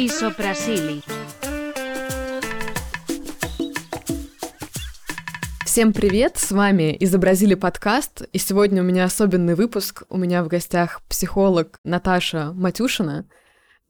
[0.00, 1.02] Исопрасили.
[5.64, 10.04] Всем привет, с вами «Изобразили подкаст», и сегодня у меня особенный выпуск.
[10.08, 13.26] У меня в гостях психолог Наташа Матюшина,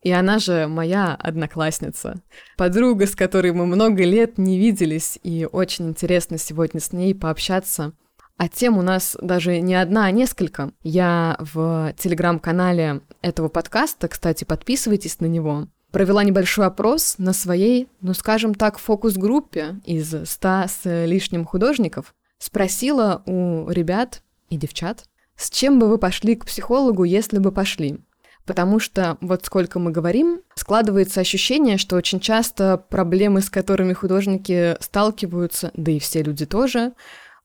[0.01, 2.23] и она же моя одноклассница,
[2.57, 7.93] подруга, с которой мы много лет не виделись, и очень интересно сегодня с ней пообщаться.
[8.39, 10.73] А тем у нас даже не одна, а несколько.
[10.83, 18.15] Я в телеграм-канале этого подкаста, кстати, подписывайтесь на него, провела небольшой опрос на своей, ну
[18.15, 22.15] скажем так, фокус-группе из ста с лишним художников.
[22.39, 25.05] Спросила у ребят и девчат,
[25.37, 28.01] с чем бы вы пошли к психологу, если бы пошли.
[28.45, 34.77] Потому что вот сколько мы говорим, складывается ощущение, что очень часто проблемы, с которыми художники
[34.81, 36.95] сталкиваются, да и все люди тоже,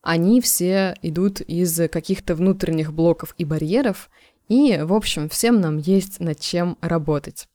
[0.02, 4.10] они все идут из каких-то внутренних блоков и барьеров,
[4.48, 7.48] и, в общем, всем нам есть над чем работать.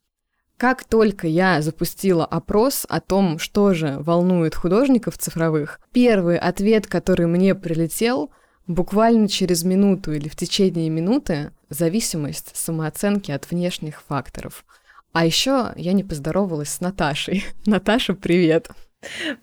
[0.58, 7.28] Как только я запустила опрос о том, что же волнует художников цифровых, первый ответ, который
[7.28, 8.32] мне прилетел,
[8.66, 14.64] буквально через минуту или в течение минуты зависимость самооценки от внешних факторов.
[15.12, 17.44] А еще я не поздоровалась с Наташей.
[17.64, 18.68] Наташа, привет.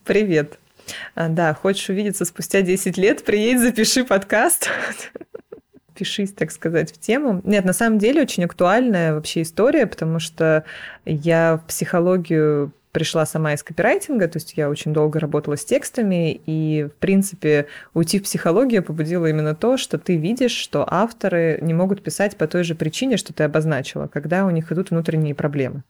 [0.03, 0.59] Привет.
[1.16, 4.70] А, да, хочешь увидеться спустя 10 лет, приедь, запиши подкаст.
[5.96, 7.42] Пишись, так сказать, в тему.
[7.46, 10.66] Нет, на самом деле очень актуальная вообще история, потому что
[11.06, 16.40] я в психологию пришла сама из копирайтинга, то есть я очень долго работала с текстами,
[16.46, 21.74] и, в принципе, уйти в психологию побудило именно то, что ты видишь, что авторы не
[21.74, 25.84] могут писать по той же причине, что ты обозначила, когда у них идут внутренние проблемы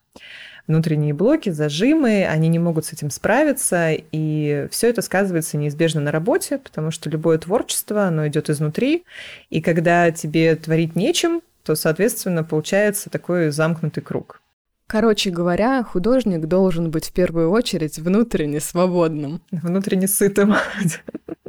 [0.68, 6.12] внутренние блоки, зажимы, они не могут с этим справиться, и все это сказывается неизбежно на
[6.12, 9.04] работе, потому что любое творчество, оно идет изнутри,
[9.52, 14.42] и когда тебе творить нечем, то, соответственно, получается такой замкнутый круг.
[14.88, 19.42] Короче говоря, художник должен быть в первую очередь внутренне свободным.
[19.52, 20.56] Внутренне сытым.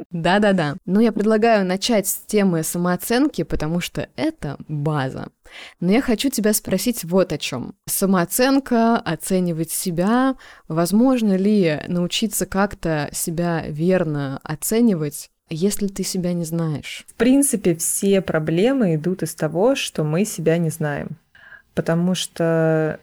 [0.09, 0.77] Да-да-да.
[0.85, 5.27] Но я предлагаю начать с темы самооценки, потому что это база.
[5.79, 7.75] Но я хочу тебя спросить вот о чем.
[7.85, 10.35] Самооценка, оценивать себя,
[10.67, 17.05] возможно ли научиться как-то себя верно оценивать если ты себя не знаешь?
[17.07, 21.11] В принципе, все проблемы идут из того, что мы себя не знаем.
[21.73, 22.99] Потому что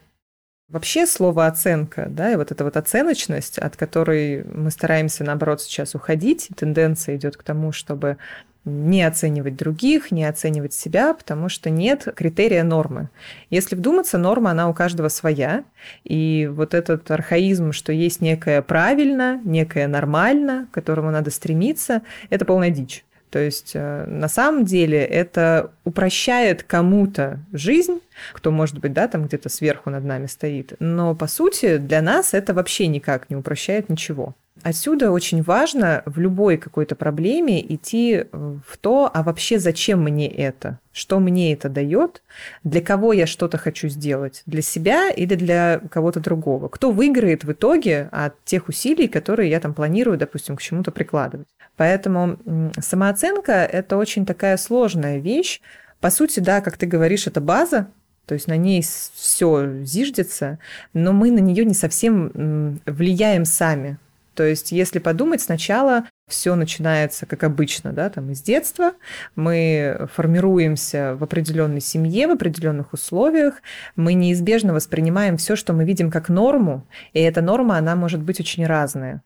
[0.68, 5.94] Вообще слово оценка, да, и вот эта вот оценочность, от которой мы стараемся, наоборот, сейчас
[5.94, 8.16] уходить, тенденция идет к тому, чтобы
[8.64, 13.10] не оценивать других, не оценивать себя, потому что нет критерия нормы.
[13.50, 15.64] Если вдуматься, норма, она у каждого своя.
[16.02, 22.46] И вот этот архаизм, что есть некое правильно, некое нормально, к которому надо стремиться, это
[22.46, 23.04] полная дичь.
[23.34, 27.98] То есть э, на самом деле это упрощает кому-то жизнь,
[28.32, 30.74] кто, может быть, да, там где-то сверху над нами стоит.
[30.78, 34.36] Но, по сути, для нас это вообще никак не упрощает ничего.
[34.62, 40.78] Отсюда очень важно в любой какой-то проблеме идти в то, а вообще зачем мне это?
[40.92, 42.22] Что мне это дает?
[42.62, 44.42] Для кого я что-то хочу сделать?
[44.46, 46.68] Для себя или для кого-то другого?
[46.68, 51.48] Кто выиграет в итоге от тех усилий, которые я там планирую, допустим, к чему-то прикладывать?
[51.76, 52.38] Поэтому
[52.78, 55.60] самооценка– это очень такая сложная вещь.
[56.00, 57.88] По сути, да, как ты говоришь, это база,
[58.26, 58.82] то есть на ней
[59.14, 60.58] все зиждется,
[60.92, 63.98] но мы на нее не совсем влияем сами.
[64.34, 68.94] То есть, если подумать, сначала все начинается, как обычно, да, там из детства.
[69.36, 73.62] Мы формируемся в определенной семье, в определенных условиях.
[73.94, 78.40] Мы неизбежно воспринимаем все, что мы видим как норму, и эта норма, она может быть
[78.40, 79.22] очень разная.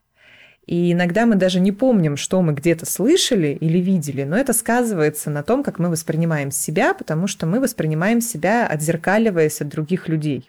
[0.69, 5.31] И иногда мы даже не помним, что мы где-то слышали или видели, но это сказывается
[5.31, 10.47] на том, как мы воспринимаем себя, потому что мы воспринимаем себя, отзеркаливаясь от других людей.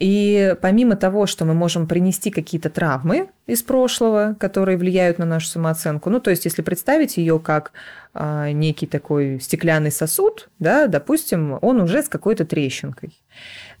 [0.00, 5.46] И помимо того, что мы можем принести какие-то травмы из прошлого, которые влияют на нашу
[5.46, 7.70] самооценку, ну, то есть, если представить ее как
[8.12, 13.16] а, некий такой стеклянный сосуд, да, допустим, он уже с какой-то трещинкой.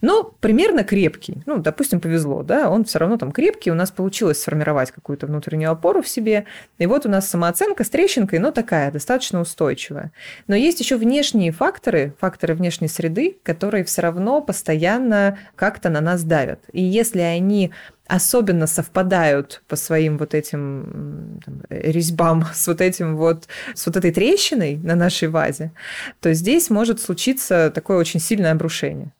[0.04, 1.42] Но примерно крепкий.
[1.46, 5.70] Ну, допустим, повезло, да, он все равно там крепкий, у нас получилось сформировать какую-то внутреннюю
[5.70, 6.44] опору в себе.
[6.76, 10.12] И вот у нас самооценка с трещинкой, но такая, достаточно устойчивая.
[10.46, 16.22] Но есть еще внешние факторы, факторы внешней среды, которые все равно постоянно как-то на нас
[16.22, 16.60] давят.
[16.72, 17.72] И если они
[18.06, 24.12] особенно совпадают по своим вот этим там, резьбам с вот этим вот, с вот этой
[24.12, 25.72] трещиной на нашей вазе,
[26.20, 29.10] то здесь может случиться такое очень сильное обрушение.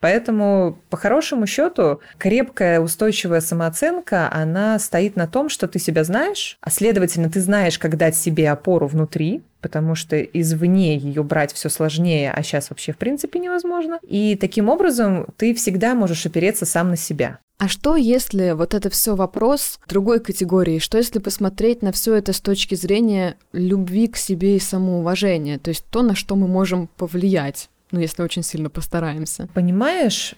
[0.00, 6.58] Поэтому, по хорошему счету, крепкая устойчивая самооценка, она стоит на том, что ты себя знаешь,
[6.60, 11.68] а следовательно, ты знаешь, как дать себе опору внутри, потому что извне ее брать все
[11.68, 13.98] сложнее, а сейчас вообще в принципе невозможно.
[14.02, 17.38] И таким образом ты всегда можешь опереться сам на себя.
[17.58, 20.78] А что, если вот это все вопрос другой категории?
[20.78, 25.58] Что, если посмотреть на все это с точки зрения любви к себе и самоуважения?
[25.58, 29.48] То есть то, на что мы можем повлиять, ну, если очень сильно постараемся.
[29.54, 30.34] Понимаешь,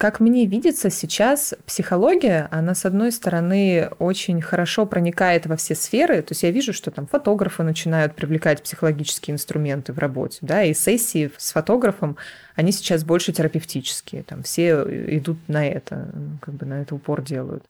[0.00, 6.22] как мне видится сейчас, психология, она, с одной стороны, очень хорошо проникает во все сферы.
[6.22, 10.72] То есть я вижу, что там фотографы начинают привлекать психологические инструменты в работе, да, и
[10.72, 12.16] сессии с фотографом,
[12.54, 14.82] они сейчас больше терапевтические, там все
[15.16, 16.08] идут на это,
[16.40, 17.64] как бы на это упор делают.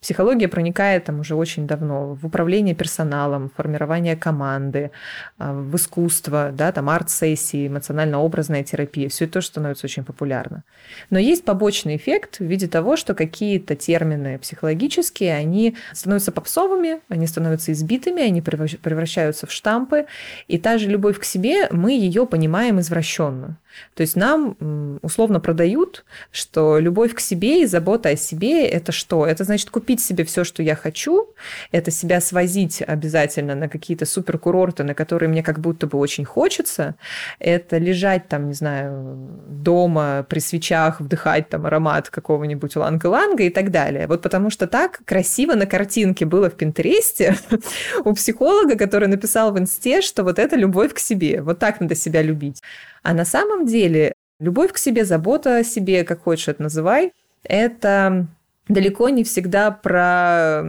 [0.00, 4.90] Психология проникает там уже очень давно в управление персоналом, формирование команды,
[5.38, 10.64] а, в искусство, да, там арт-сессии, эмоционально-образная терапия, все это тоже становится очень популярно.
[11.10, 17.26] Но есть побочный эффект в виде того, что какие-то термины психологические, они становятся попсовыми, они
[17.26, 20.04] становятся избитыми, они превращаются в штампы,
[20.48, 23.56] и та же любовь к себе, мы ее понимаем извращенно.
[23.94, 24.56] То есть нам
[25.02, 29.26] условно продают, что любовь к себе и забота о себе– это что?
[29.26, 31.28] Это значит купить себе все, что я хочу,
[31.70, 36.94] это себя свозить обязательно на какие-то суперкурорты, на которые мне как будто бы очень хочется,
[37.38, 39.16] это лежать там, не знаю,
[39.48, 44.06] дома при свечах, вдыхать там аромат какого-нибудь иланг-иланга и так далее.
[44.06, 47.36] Вот потому что так красиво на картинке было в Пинтересте
[48.04, 51.94] у психолога, который написал в инсте, что вот это любовь к себе, вот так надо
[51.94, 52.62] себя любить.
[53.02, 57.12] А на самом деле любовь к себе, забота о себе, как хочешь это называй,
[57.42, 58.28] это
[58.68, 60.64] далеко не всегда про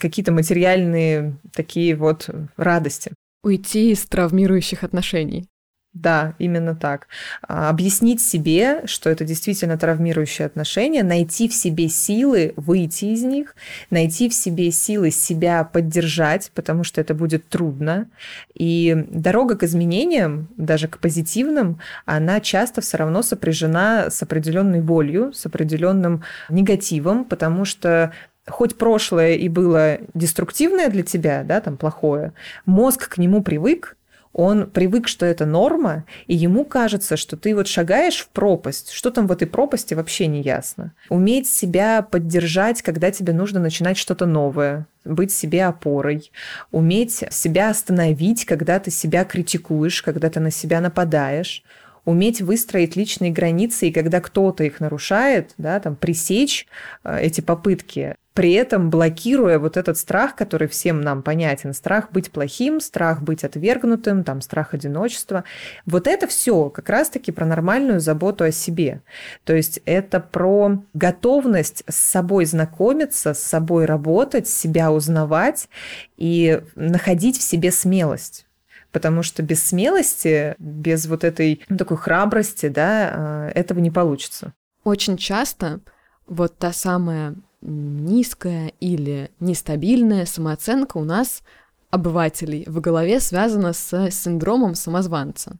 [0.00, 3.12] какие-то материальные такие вот радости.
[3.42, 5.46] Уйти из травмирующих отношений.
[5.94, 7.06] Да, именно так.
[7.46, 13.54] А, объяснить себе, что это действительно травмирующие отношения, найти в себе силы выйти из них,
[13.90, 18.08] найти в себе силы себя поддержать, потому что это будет трудно.
[18.54, 25.32] И дорога к изменениям, даже к позитивным, она часто все равно сопряжена с определенной болью,
[25.32, 28.12] с определенным негативом, потому что
[28.48, 32.32] хоть прошлое и было деструктивное для тебя, да, там плохое,
[32.66, 33.96] мозг к нему привык,
[34.34, 38.90] он привык, что это норма, и ему кажется, что ты вот шагаешь в пропасть.
[38.90, 40.92] Что там в этой пропасти, вообще не ясно.
[41.08, 46.32] Уметь себя поддержать, когда тебе нужно начинать что-то новое, быть себе опорой,
[46.72, 51.62] уметь себя остановить, когда ты себя критикуешь, когда ты на себя нападаешь,
[52.04, 56.66] уметь выстроить личные границы, и когда кто-то их нарушает, да, там, пресечь
[57.04, 62.32] э, эти попытки, при этом блокируя вот этот страх, который всем нам понятен, страх быть
[62.32, 65.44] плохим, страх быть отвергнутым, там, страх одиночества.
[65.86, 69.02] Вот это все как раз-таки про нормальную заботу о себе.
[69.44, 75.68] То есть это про готовность с собой знакомиться, с собой работать, себя узнавать
[76.16, 78.46] и находить в себе смелость
[78.90, 84.52] потому что без смелости, без вот этой ну, такой храбрости, да, э, этого не получится.
[84.84, 85.80] Очень часто
[86.28, 87.34] вот та самая
[87.64, 91.42] низкая или нестабильная самооценка у нас,
[91.90, 95.56] обывателей, в голове связана с синдромом самозванца.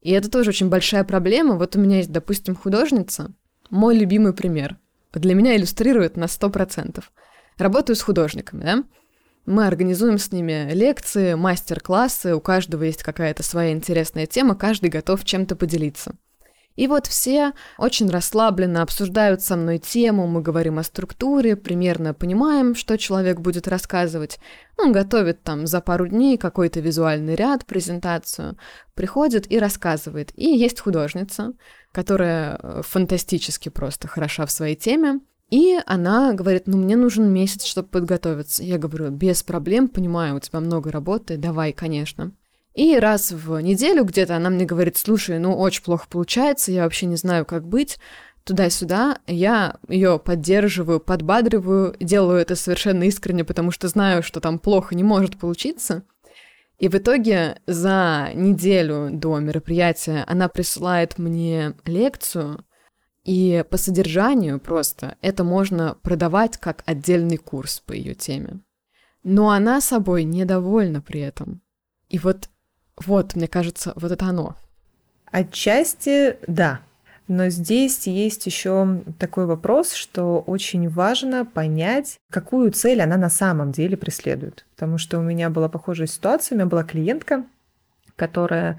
[0.00, 1.56] И это тоже очень большая проблема.
[1.56, 3.32] Вот у меня есть, допустим, художница,
[3.70, 4.78] мой любимый пример.
[5.12, 7.02] Для меня иллюстрирует на 100%.
[7.56, 8.84] Работаю с художниками, да?
[9.46, 15.24] Мы организуем с ними лекции, мастер-классы, у каждого есть какая-то своя интересная тема, каждый готов
[15.24, 16.14] чем-то поделиться.
[16.78, 22.76] И вот все очень расслабленно обсуждают со мной тему, мы говорим о структуре, примерно понимаем,
[22.76, 24.38] что человек будет рассказывать.
[24.76, 28.56] Он готовит там за пару дней какой-то визуальный ряд, презентацию,
[28.94, 30.30] приходит и рассказывает.
[30.36, 31.54] И есть художница,
[31.90, 35.18] которая э, фантастически просто хороша в своей теме,
[35.50, 38.62] и она говорит, ну, мне нужен месяц, чтобы подготовиться.
[38.62, 42.30] Я говорю, без проблем, понимаю, у тебя много работы, давай, конечно.
[42.74, 47.06] И раз в неделю где-то она мне говорит, слушай, ну очень плохо получается, я вообще
[47.06, 47.98] не знаю, как быть,
[48.44, 54.94] туда-сюда, я ее поддерживаю, подбадриваю, делаю это совершенно искренне, потому что знаю, что там плохо
[54.94, 56.02] не может получиться.
[56.78, 62.64] И в итоге за неделю до мероприятия она присылает мне лекцию,
[63.24, 68.60] и по содержанию просто это можно продавать как отдельный курс по ее теме.
[69.24, 71.60] Но она собой недовольна при этом.
[72.08, 72.48] И вот
[73.06, 74.56] вот, мне кажется, вот это оно.
[75.30, 76.80] Отчасти да.
[77.28, 83.70] Но здесь есть еще такой вопрос, что очень важно понять, какую цель она на самом
[83.70, 84.64] деле преследует.
[84.74, 87.44] Потому что у меня была похожая ситуация, у меня была клиентка,
[88.16, 88.78] которая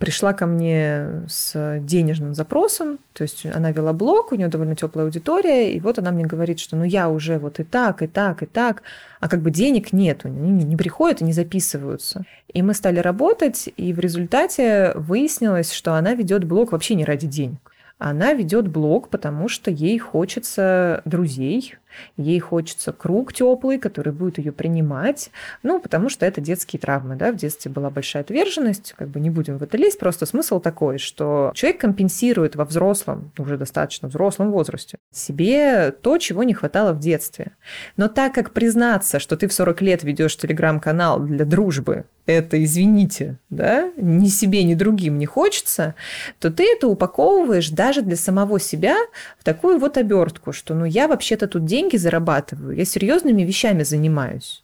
[0.00, 5.04] пришла ко мне с денежным запросом, то есть она вела блог, у нее довольно теплая
[5.04, 8.42] аудитория, и вот она мне говорит, что ну я уже вот и так, и так,
[8.42, 8.82] и так,
[9.20, 12.24] а как бы денег нет, они не приходят и не записываются.
[12.52, 17.26] И мы стали работать, и в результате выяснилось, что она ведет блог вообще не ради
[17.26, 17.58] денег.
[17.98, 21.74] Она ведет блог, потому что ей хочется друзей,
[22.16, 25.30] Ей хочется круг теплый, который будет ее принимать,
[25.62, 29.30] ну, потому что это детские травмы, да, в детстве была большая отверженность, как бы не
[29.30, 34.50] будем в это лезть, просто смысл такой, что человек компенсирует во взрослом, уже достаточно взрослом
[34.50, 37.52] возрасте, себе то, чего не хватало в детстве.
[37.96, 43.38] Но так как признаться, что ты в 40 лет ведешь телеграм-канал для дружбы, это, извините,
[43.48, 45.94] да, ни себе, ни другим не хочется,
[46.38, 48.96] то ты это упаковываешь даже для самого себя
[49.38, 53.82] в такую вот обертку, что ну я вообще-то тут деньги деньги зарабатываю, я серьезными вещами
[53.82, 54.62] занимаюсь.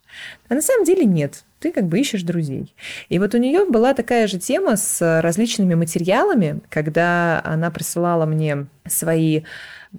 [0.48, 1.44] А на самом деле нет.
[1.58, 2.74] Ты как бы ищешь друзей.
[3.08, 8.66] И вот у нее была такая же тема с различными материалами, когда она присылала мне
[8.86, 9.42] свои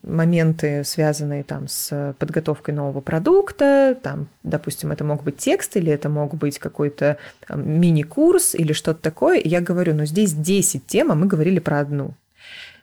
[0.03, 6.09] моменты, связанные там с подготовкой нового продукта, там, допустим, это мог быть текст или это
[6.09, 7.17] мог быть какой-то
[7.49, 9.39] мини-курс или что-то такое.
[9.39, 12.13] И я говорю, ну здесь 10 тем, а мы говорили про одну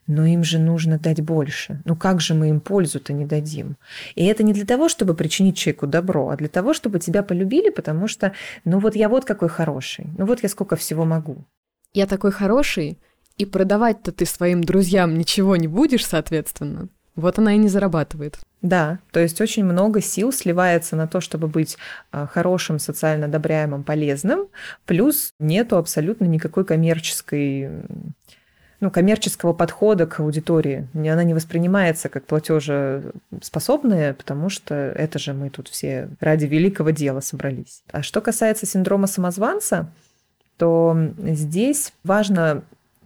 [0.06, 1.80] но им же нужно дать больше.
[1.84, 3.76] Ну как же мы им пользу-то не дадим?
[4.14, 7.70] И это не для того, чтобы причинить человеку добро, а для того, чтобы тебя полюбили,
[7.70, 8.32] потому что,
[8.64, 11.44] ну вот я вот какой хороший, ну вот я сколько всего могу.
[11.92, 12.98] Я такой хороший,
[13.36, 16.88] и продавать-то ты своим друзьям ничего не будешь, соответственно.
[17.16, 18.38] Вот она и не зарабатывает.
[18.60, 21.76] Да, то есть очень много сил сливается на то, чтобы быть
[22.10, 24.48] а, хорошим, социально одобряемым, полезным,
[24.86, 27.84] плюс нету абсолютно никакой коммерческой
[28.80, 30.86] ну, коммерческого подхода к аудитории.
[30.94, 37.20] Она не воспринимается как платежеспособная, потому что это же мы тут все ради великого дела
[37.20, 37.82] собрались.
[37.90, 39.90] А что касается синдрома самозванца,
[40.58, 42.62] то здесь важно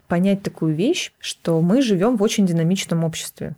[0.06, 3.54] понять такую вещь, что мы живем в очень динамичном обществе.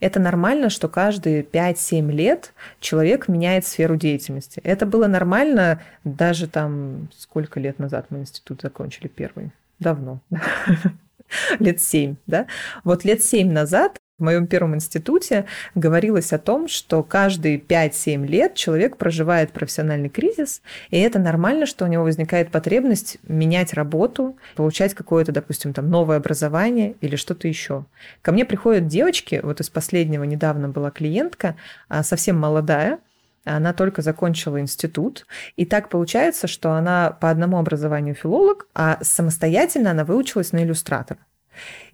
[0.00, 4.60] Это нормально, что каждые 5-7 лет человек меняет сферу деятельности.
[4.64, 9.50] Это было нормально даже там, сколько лет назад мы институт закончили первый?
[9.78, 10.20] Давно.
[11.58, 12.46] лет семь, да.
[12.84, 18.54] Вот лет семь назад в моем первом институте говорилось о том, что каждые 5-7 лет
[18.54, 24.94] человек проживает профессиональный кризис, и это нормально, что у него возникает потребность менять работу, получать
[24.94, 27.84] какое-то, допустим, там новое образование или что-то еще.
[28.22, 31.56] Ко мне приходят девочки, вот из последнего недавно была клиентка,
[31.88, 33.00] а, совсем молодая,
[33.46, 35.26] она только закончила институт,
[35.56, 41.20] и так получается, что она по одному образованию филолог, а самостоятельно она выучилась на иллюстратора.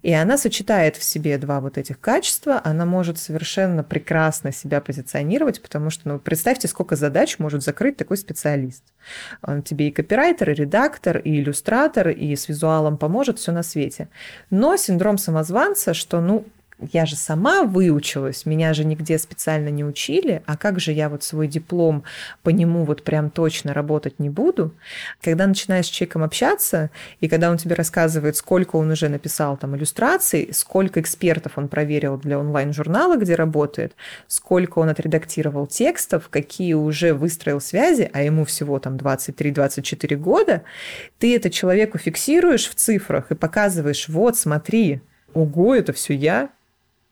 [0.01, 5.61] И она сочетает в себе два вот этих качества, она может совершенно прекрасно себя позиционировать,
[5.61, 8.83] потому что, ну, представьте, сколько задач может закрыть такой специалист.
[9.41, 14.09] Он тебе и копирайтер, и редактор, и иллюстратор, и с визуалом поможет, все на свете.
[14.49, 16.45] Но синдром самозванца, что, ну,
[16.91, 21.23] я же сама выучилась, меня же нигде специально не учили, а как же я вот
[21.23, 22.03] свой диплом
[22.41, 24.73] по нему вот прям точно работать не буду?
[25.21, 26.89] Когда начинаешь с человеком общаться,
[27.21, 32.17] и когда он тебе рассказывает, сколько он уже написал там иллюстраций, сколько экспертов он проверил
[32.17, 33.93] для онлайн-журнала, где работает,
[34.27, 40.63] сколько он отредактировал текстов, какие уже выстроил связи, а ему всего там 23-24 года,
[41.19, 45.01] ты это человеку фиксируешь в цифрах и показываешь, вот, смотри,
[45.33, 46.49] ого, это все я,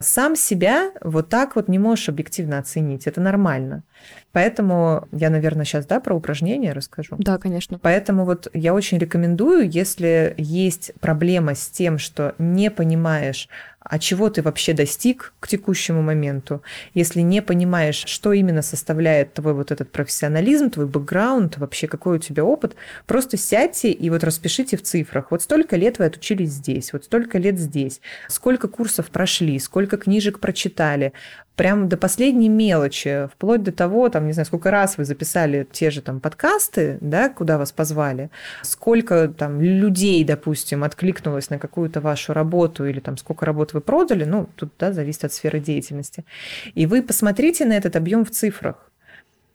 [0.02, 3.08] сам себя вот так вот не можешь объективно оценить.
[3.08, 3.84] Это нормально.
[4.32, 7.16] Поэтому я, наверное, сейчас, да, про упражнения расскажу.
[7.20, 7.80] Да, конечно.
[7.80, 13.50] Поэтому вот я очень рекомендую, если есть проблема с тем, что не понимаешь,
[13.84, 16.62] а чего ты вообще достиг к текущему моменту,
[16.94, 22.20] если не понимаешь, что именно составляет твой вот этот профессионализм, твой бэкграунд, вообще какой у
[22.20, 22.76] тебя опыт,
[23.08, 25.32] просто сядьте и вот распишите в цифрах.
[25.32, 30.40] Вот столько лет вы отучились здесь, вот столько лет здесь, сколько курсов прошли, сколько книжек
[30.40, 31.14] прочитали,
[31.62, 35.92] прям до последней мелочи, вплоть до того, там, не знаю, сколько раз вы записали те
[35.92, 38.32] же там подкасты, да, куда вас позвали,
[38.64, 44.24] сколько там людей, допустим, откликнулось на какую-то вашу работу или там сколько работ вы продали,
[44.24, 46.26] ну, тут, да, зависит от сферы деятельности.
[46.74, 48.90] И вы посмотрите на этот объем в цифрах.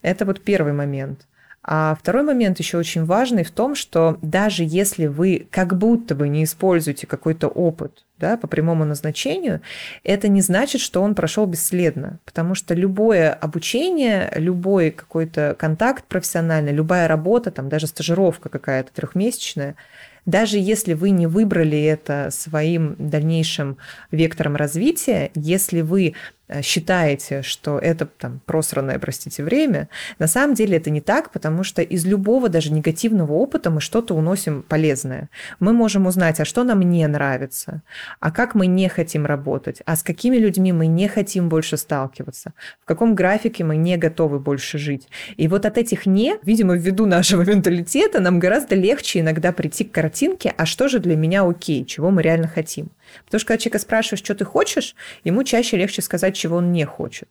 [0.01, 1.27] Это вот первый момент.
[1.65, 6.29] А второй момент еще очень важный в том, что даже если вы как будто бы
[6.29, 9.61] не используете какой-то опыт да, по прямому назначению,
[10.05, 16.73] это не значит, что он прошел бесследно, потому что любое обучение, любой какой-то контакт профессиональный,
[16.73, 19.77] любая работа, там даже стажировка какая-то трехмесячная,
[20.25, 23.79] даже если вы не выбрали это своим дальнейшим
[24.11, 26.15] вектором развития, если вы
[26.63, 29.89] считаете, что это там просранное, простите, время,
[30.19, 34.15] на самом деле это не так, потому что из любого даже негативного опыта мы что-то
[34.15, 35.29] уносим полезное.
[35.59, 37.83] Мы можем узнать, а что нам не нравится,
[38.21, 42.53] а как мы не хотим работать, а с какими людьми мы не хотим больше сталкиваться,
[42.83, 45.09] в каком графике мы не готовы больше жить.
[45.37, 49.93] И вот от этих «не», видимо, ввиду нашего менталитета, нам гораздо легче иногда прийти к
[49.93, 52.91] картинке, а что же для меня окей, чего мы реально хотим.
[53.25, 54.95] Потому что когда человека спрашиваешь, что ты хочешь,
[55.25, 57.29] ему чаще легче сказать, чего он не хочет.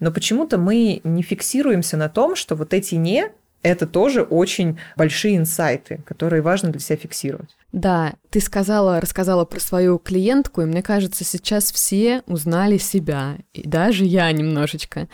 [0.00, 3.30] Но почему-то мы не фиксируемся на том, что вот эти «не»
[3.62, 7.56] это тоже очень большие инсайты, которые важно для себя фиксировать.
[7.72, 13.66] Да, ты сказала, рассказала про свою клиентку, и мне кажется, сейчас все узнали себя, и
[13.66, 15.08] даже я немножечко.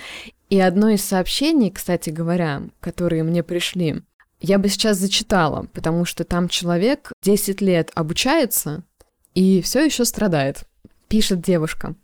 [0.50, 4.02] И одно из сообщений, кстати говоря, которые мне пришли,
[4.42, 8.83] я бы сейчас зачитала, потому что там человек 10 лет обучается,
[9.34, 10.64] и все еще страдает.
[11.08, 11.94] Пишет девушка.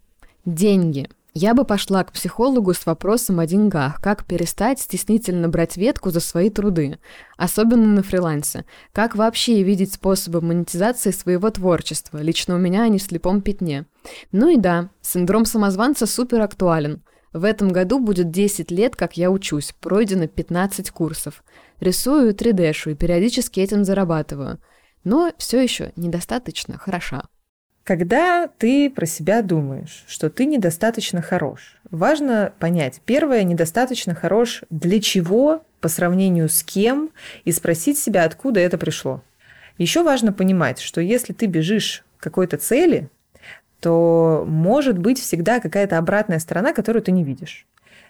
[0.44, 1.08] Деньги.
[1.34, 6.20] Я бы пошла к психологу с вопросом о деньгах, как перестать стеснительно брать ветку за
[6.20, 6.98] свои труды,
[7.36, 13.02] особенно на фрилансе, как вообще видеть способы монетизации своего творчества, лично у меня они в
[13.02, 13.84] слепом пятне.
[14.32, 17.02] Ну и да, синдром самозванца супер актуален.
[17.32, 21.44] В этом году будет 10 лет, как я учусь, пройдено 15 курсов.
[21.78, 24.58] Рисую 3D-шу и периодически этим зарабатываю–
[25.08, 27.22] но все еще недостаточно хороша.
[27.82, 35.00] Когда ты про себя думаешь, что ты недостаточно хорош, важно понять, первое, недостаточно хорош для
[35.00, 37.08] чего, по сравнению с кем,
[37.46, 39.22] и спросить себя, откуда это пришло.
[39.78, 43.08] Еще важно понимать, что если ты бежишь к какой-то цели,
[43.80, 47.66] то может быть всегда какая-то обратная сторона, которую ты не видишь.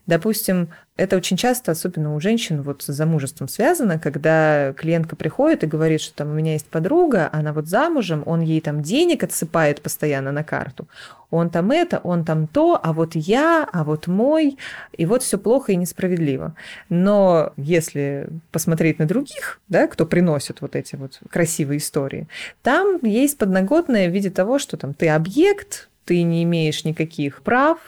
[0.09, 5.67] Допустим, это очень часто, особенно у женщин, вот с замужеством связано, когда клиентка приходит и
[5.67, 9.83] говорит, что там у меня есть подруга, она вот замужем, он ей там денег отсыпает
[9.83, 10.89] постоянно на карту,
[11.31, 14.57] он там это, он там то, а вот я, а вот мой,
[14.97, 16.55] и вот все плохо и несправедливо.
[16.89, 22.29] Но если посмотреть на других, да, кто приносит вот эти вот красивые истории,
[22.63, 27.79] там есть подноготное в виде того, что там ты объект, ты не имеешь никаких прав,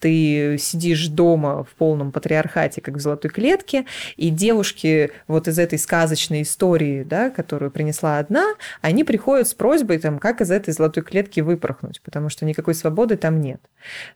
[0.00, 3.84] ты сидишь дома в полном патриархате, как в золотой клетке,
[4.16, 9.98] и девушки вот из этой сказочной истории, да, которую принесла одна, они приходят с просьбой,
[9.98, 13.60] там, как из этой золотой клетки выпорхнуть, потому что никакой свободы там нет.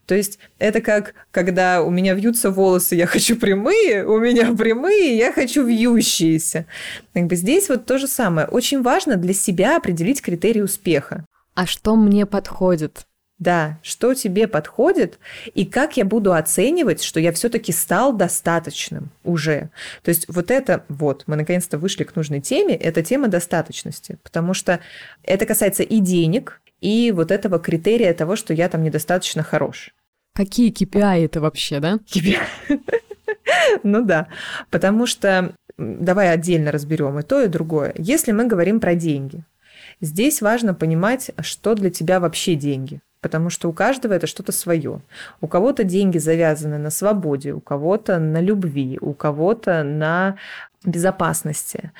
[0.07, 5.19] То есть это как, когда у меня вьются волосы, я хочу прямые, у меня прямые,
[5.19, 6.65] я хочу вьющиеся.
[7.13, 8.47] Как бы здесь вот то же самое.
[8.47, 11.27] Очень важно для себя определить критерии успеха.
[11.55, 13.05] А что мне подходит?
[13.43, 15.19] Да, что тебе подходит
[15.53, 19.71] и как я буду оценивать, что я все-таки стал достаточным уже.
[20.05, 24.55] То есть вот это, вот, мы наконец-то вышли к нужной теме, это тема достаточности, потому
[24.55, 24.79] что
[25.25, 29.93] это касается и денег, и вот этого критерия того, что я там недостаточно хорош.
[30.35, 31.99] Какие KPI это вообще, да?
[32.07, 32.39] KPI.
[33.83, 34.29] Ну да,
[34.71, 37.93] потому что давай отдельно разберем и то, и другое.
[37.99, 39.45] Если мы говорим про деньги,
[40.01, 45.01] здесь важно понимать, что для тебя вообще деньги– потому что у каждого это что-то свое.
[45.41, 50.37] У кого-то деньги завязаны на свободе, у кого-то на любви, у кого-то на
[50.85, 51.93] безопасности.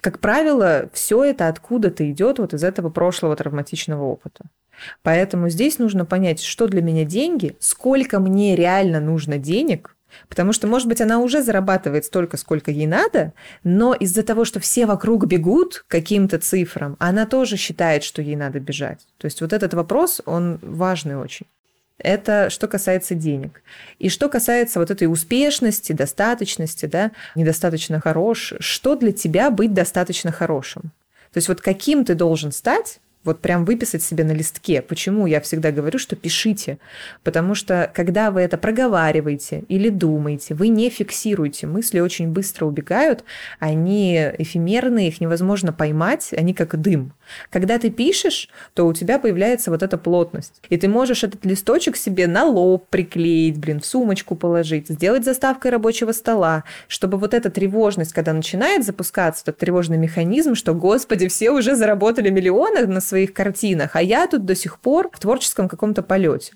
[0.00, 4.46] Как правило, все это откуда-то идет вот из этого прошлого травматичного опыта.
[5.02, 9.94] Поэтому здесь нужно понять, что для меня деньги, сколько мне реально нужно денег–
[10.28, 13.32] Потому что, может быть, она уже зарабатывает столько, сколько ей надо,
[13.64, 18.60] но из-за того, что все вокруг бегут каким-то цифрам, она тоже считает, что ей надо
[18.60, 19.06] бежать.
[19.18, 21.46] То есть вот этот вопрос, он важный очень.
[22.02, 23.62] Это что касается денег.
[23.98, 30.32] И что касается вот этой успешности, достаточности, да, недостаточно хорош, что для тебя быть достаточно
[30.32, 30.92] хорошим?
[31.32, 34.80] То есть вот каким ты должен стать, вот прям выписать себе на листке.
[34.82, 36.78] Почему я всегда говорю, что пишите?
[37.22, 41.66] Потому что когда вы это проговариваете или думаете, вы не фиксируете.
[41.66, 43.24] Мысли очень быстро убегают,
[43.58, 47.12] они эфемерные, их невозможно поймать, они как дым.
[47.50, 50.60] Когда ты пишешь, то у тебя появляется вот эта плотность.
[50.68, 55.70] И ты можешь этот листочек себе на лоб приклеить, блин, в сумочку положить, сделать заставкой
[55.70, 61.50] рабочего стола, чтобы вот эта тревожность, когда начинает запускаться, этот тревожный механизм, что, господи, все
[61.50, 66.02] уже заработали миллионы на своих картинах, а я тут до сих пор в творческом каком-то
[66.02, 66.54] полете.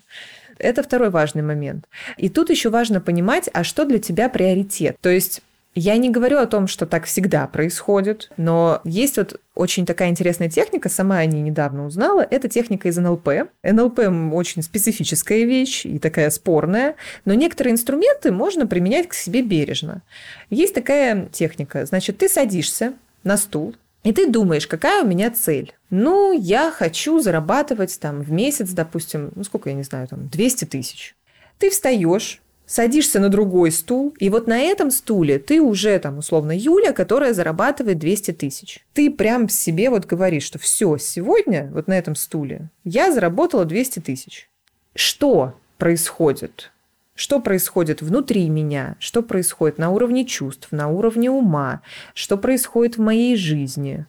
[0.57, 1.85] Это второй важный момент.
[2.17, 4.97] И тут еще важно понимать, а что для тебя приоритет.
[5.01, 5.41] То есть
[5.77, 10.49] я не говорю о том, что так всегда происходит, но есть вот очень такая интересная
[10.49, 13.49] техника, сама о ней недавно узнала, это техника из НЛП.
[13.61, 13.99] НЛП
[14.31, 20.01] очень специфическая вещь и такая спорная, но некоторые инструменты можно применять к себе бережно.
[20.49, 22.93] Есть такая техника, значит, ты садишься
[23.25, 25.73] на стул, и ты думаешь, какая у меня цель?
[25.89, 30.65] Ну, я хочу зарабатывать там в месяц, допустим, ну сколько, я не знаю, там 200
[30.65, 31.15] тысяч.
[31.57, 36.55] Ты встаешь, садишься на другой стул, и вот на этом стуле ты уже там условно
[36.55, 38.85] Юля, которая зарабатывает 200 тысяч.
[38.93, 44.01] Ты прям себе вот говоришь, что все, сегодня вот на этом стуле я заработала 200
[44.01, 44.51] тысяч.
[44.93, 46.71] Что происходит?
[47.15, 48.97] Что происходит внутри меня?
[48.99, 51.81] Что происходит на уровне чувств, на уровне ума?
[52.13, 54.05] Что происходит в моей жизни?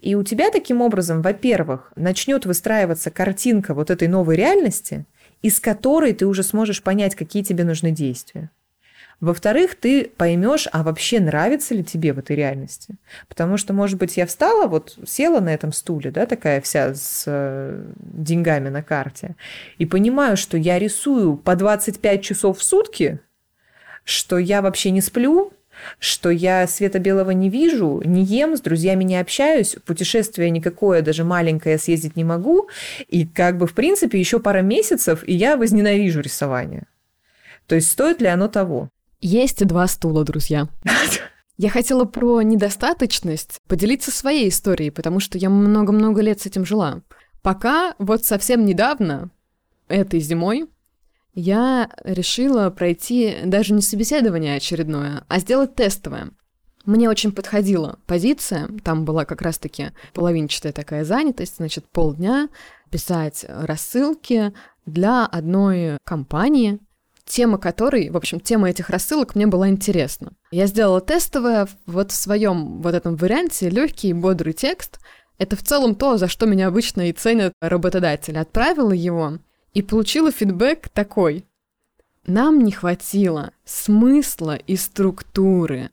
[0.00, 5.06] И у тебя таким образом, во-первых, начнет выстраиваться картинка вот этой новой реальности,
[5.40, 8.50] из которой ты уже сможешь понять, какие тебе нужны действия.
[9.22, 12.96] Во-вторых, ты поймешь, а вообще нравится ли тебе в этой реальности.
[13.28, 17.22] Потому что, может быть, я встала, вот села на этом стуле, да, такая вся с
[17.28, 19.36] э, деньгами на карте,
[19.78, 23.20] и понимаю, что я рисую по 25 часов в сутки,
[24.02, 25.52] что я вообще не сплю,
[26.00, 31.22] что я света белого не вижу, не ем, с друзьями не общаюсь, путешествие никакое, даже
[31.22, 32.68] маленькое, съездить не могу,
[33.06, 36.88] и как бы, в принципе, еще пара месяцев, и я возненавижу рисование.
[37.68, 38.88] То есть стоит ли оно того?
[39.24, 40.68] Есть два стула, друзья.
[41.56, 47.02] Я хотела про недостаточность поделиться своей историей, потому что я много-много лет с этим жила.
[47.40, 49.30] Пока вот совсем недавно,
[49.86, 50.66] этой зимой,
[51.34, 56.30] я решила пройти даже не собеседование очередное, а сделать тестовое.
[56.84, 62.48] Мне очень подходила позиция, там была как раз-таки половинчатая такая занятость, значит, полдня
[62.90, 64.52] писать рассылки
[64.84, 66.80] для одной компании,
[67.24, 70.32] тема которой, в общем, тема этих рассылок мне была интересна.
[70.50, 75.00] Я сделала тестовое, вот в своем вот этом варианте легкий бодрый текст.
[75.38, 78.36] Это в целом то, за что меня обычно и ценят работодатели.
[78.36, 79.38] Отправила его,
[79.72, 81.46] и получила фидбэк такой.
[82.26, 85.90] Нам не хватило смысла и структуры.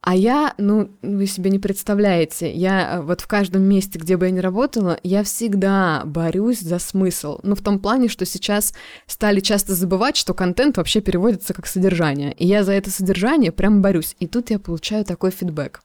[0.00, 4.26] А я, ну, вы себе не представляете, я э, вот в каждом месте, где бы
[4.26, 7.40] я ни работала, я всегда борюсь за смысл.
[7.42, 8.74] Ну, в том плане, что сейчас
[9.06, 12.32] стали часто забывать, что контент вообще переводится как содержание.
[12.34, 14.14] И я за это содержание прям борюсь.
[14.20, 15.80] И тут я получаю такой фидбэк.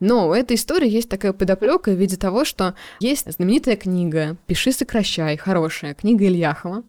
[0.00, 4.72] Но у этой истории есть такая подоплека в виде того, что есть знаменитая книга «Пиши,
[4.72, 6.82] сокращай», хорошая книга Ильяхова.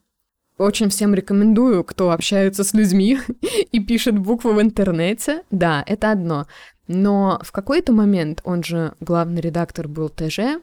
[0.58, 3.20] Очень всем рекомендую, кто общается с людьми
[3.72, 5.44] и пишет буквы в интернете.
[5.52, 6.48] Да, это одно.
[6.88, 10.62] Но в какой-то момент, он же главный редактор был ТЖ,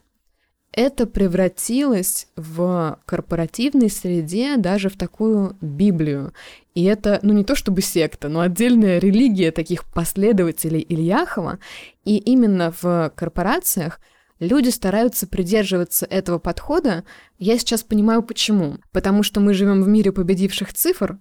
[0.73, 6.33] это превратилось в корпоративной среде даже в такую Библию.
[6.75, 11.61] И это, ну не то чтобы секта, но отдельная религия таких последователей Ильяхова.
[12.05, 14.01] И именно в корпорациях
[14.45, 17.05] люди стараются придерживаться этого подхода.
[17.39, 18.79] Я сейчас понимаю почему.
[18.93, 21.19] Потому что мы живем в мире победивших цифр,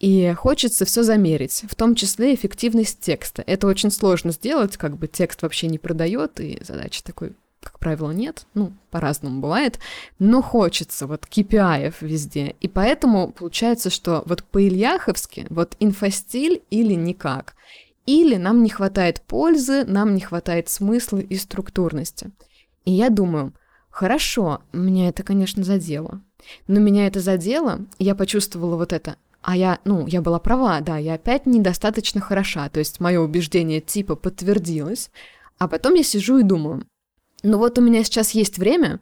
[0.00, 3.44] и хочется все замерить, в том числе эффективность текста.
[3.46, 8.10] Это очень сложно сделать, как бы текст вообще не продает, и задача такой как правило,
[8.10, 8.46] нет.
[8.54, 9.78] Ну, по-разному бывает.
[10.18, 12.56] Но хочется вот KPI везде.
[12.60, 17.54] И поэтому получается, что вот по-ильяховски вот инфостиль или никак.
[18.06, 22.30] Или нам не хватает пользы, нам не хватает смысла и структурности.
[22.84, 23.54] И я думаю,
[23.90, 26.22] хорошо, меня это, конечно, задело.
[26.66, 29.16] Но меня это задело, я почувствовала вот это.
[29.42, 32.68] А я, ну, я была права, да, я опять недостаточно хороша.
[32.68, 35.10] То есть мое убеждение типа подтвердилось.
[35.58, 36.86] А потом я сижу и думаю,
[37.42, 39.00] но вот у меня сейчас есть время.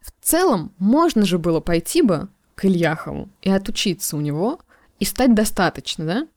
[0.00, 4.60] В целом, можно же было пойти бы к Ильяхову и отучиться у него,
[4.98, 6.28] и стать достаточно, да?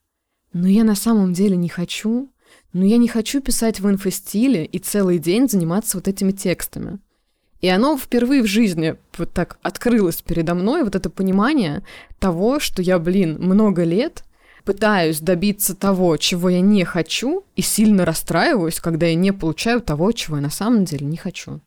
[0.53, 2.29] Но я на самом деле не хочу.
[2.73, 6.99] Но я не хочу писать в инфостиле и целый день заниматься вот этими текстами.
[7.59, 11.83] И оно впервые в жизни вот так открылось передо мной, вот это понимание
[12.19, 14.23] того, что я, блин, много лет
[14.63, 20.11] пытаюсь добиться того, чего я не хочу, и сильно расстраиваюсь, когда я не получаю того,
[20.11, 21.61] чего я на самом деле не хочу.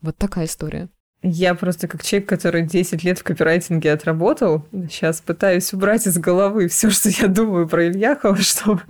[0.00, 0.88] Вот такая история.
[1.22, 6.68] Я просто как человек, который 10 лет в копирайтинге отработал, сейчас пытаюсь убрать из головы
[6.68, 8.82] все, что я думаю про Ильяхова, чтобы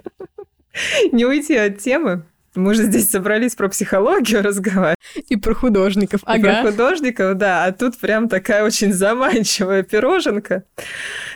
[1.12, 2.24] не уйти от темы.
[2.56, 4.96] Мы же здесь собрались про психологию разговаривать.
[5.28, 6.22] И про художников.
[6.22, 6.62] И ага.
[6.62, 7.64] про художников, да.
[7.66, 10.64] А тут прям такая очень заманчивая пироженка.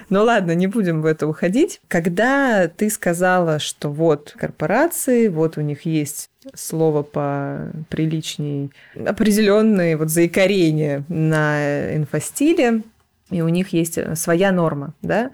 [0.09, 1.81] Ну ладно, не будем в это уходить.
[1.89, 8.71] Когда ты сказала, что вот корпорации, вот у них есть слово по приличней,
[9.07, 12.83] определенные вот заикарения на инфостиле,
[13.31, 15.31] и у них есть своя норма, да,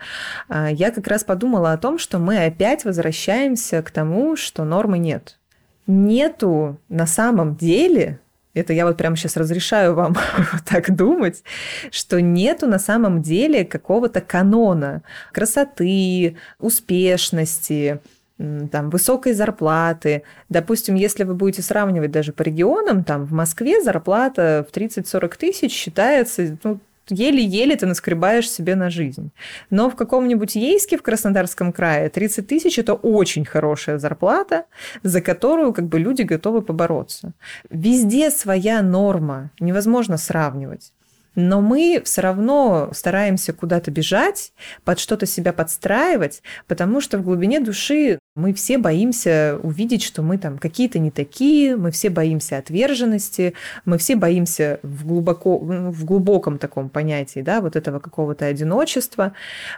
[0.49, 4.99] а я как раз подумала о том, что мы опять возвращаемся к тому, что нормы
[4.99, 5.39] нет
[5.87, 8.21] нету на самом деле,
[8.55, 10.17] это я вот прямо сейчас разрешаю вам
[10.65, 11.43] так думать,
[11.91, 18.01] что нету на самом деле какого-то канона красоты, успешности,
[18.39, 20.23] там, высокой зарплаты.
[20.49, 25.73] Допустим, если вы будете сравнивать даже по регионам, там в Москве зарплата в 30-40 тысяч
[25.73, 26.81] считается ну,
[27.11, 29.31] еле-еле ты наскребаешь себе на жизнь.
[29.71, 34.65] Но в каком-нибудь Ейске в Краснодарском крае 30 тысяч– это очень хорошая зарплата,
[35.03, 37.33] за которую как бы люди готовы побороться.
[37.71, 40.93] Везде своя норма, невозможно сравнивать
[41.37, 44.53] но мы все равно стараемся куда-то бежать,
[44.85, 50.39] под что-то себя подстраивать, потому что в глубине души мы все боимся увидеть, что мы
[50.39, 56.59] там какие-то не такие, мы все боимся отверженности, мы все боимся в, глубоко, в глубоком
[56.59, 59.33] таком понятии, да, вот этого какого-то одиночества,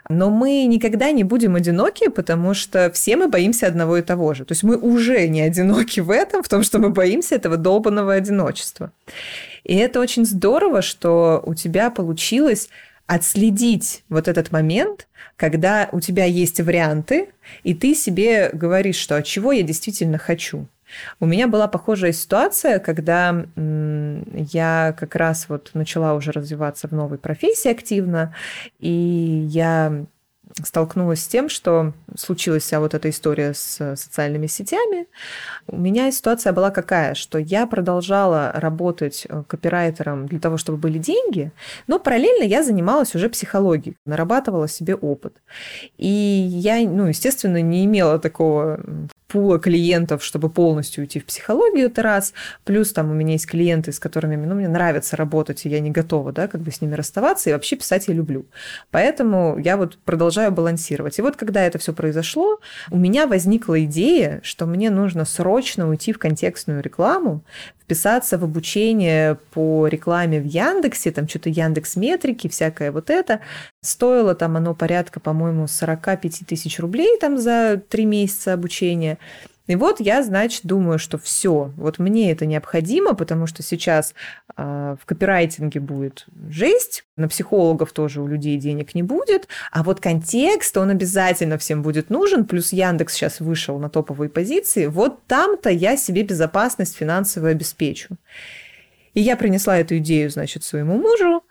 [0.09, 4.45] но мы никогда не будем одиноки, потому что все мы боимся одного и того же.
[4.45, 8.15] То есть мы уже не одиноки в этом, в том, что мы боимся этого долбанного
[8.15, 8.93] одиночества.
[9.65, 12.69] И это очень здорово, что у тебя получилось
[13.07, 17.31] отследить вот этот момент, когда у тебя есть варианты,
[17.63, 20.67] и ты себе говоришь, что от чего я действительно хочу.
[21.21, 27.19] У меня была похожая ситуация, когда я как раз вот начала уже развиваться в новой
[27.19, 28.35] профессии активно,
[28.79, 30.07] и я
[30.65, 35.07] столкнулась с тем, что случилась вся вот эта история с социальными сетями.
[35.67, 40.99] У меня ситуация была какая, что я продолжала работать э, копирайтером для того, чтобы были
[40.99, 41.53] деньги,
[41.87, 45.37] но параллельно я занималась уже психологией, нарабатывала себе опыт.
[45.97, 48.81] И я, ну, естественно, не имела такого
[49.29, 52.33] пула клиентов, чтобы полностью уйти в психологию, это раз.
[52.65, 55.91] Плюс там у меня есть клиенты, с которыми ну, мне нравится работать, и я не
[55.91, 58.47] готова, да, как бы с ними расставаться, и вообще писать я люблю.
[58.91, 61.19] Поэтому я вот продолжаю балансировать.
[61.19, 62.61] И вот когда это все произошло,
[62.91, 67.45] у меня возникла идея, что мне нужно срочно уйти в контекстную рекламу,
[67.89, 73.41] вписаться в обучение по рекламе в Яндексе, там что-то Яндекс Метрики, всякое вот это.
[73.81, 79.17] Стоило там оно порядка, по-моему, 45 тысяч рублей там за три месяца обучения.
[79.69, 84.15] И вот я, значит, думаю, что все, вот мне это необходимо, потому что сейчас
[84.57, 90.01] э, в копирайтинге будет жесть, на психологов тоже у людей денег не будет, а вот
[90.01, 95.69] контекст, он обязательно всем будет нужен, плюс Яндекс сейчас вышел на топовые позиции, вот там-то
[95.69, 98.17] я себе безопасность финансовую обеспечу.
[99.13, 101.43] И я принесла эту идею, значит, своему мужу,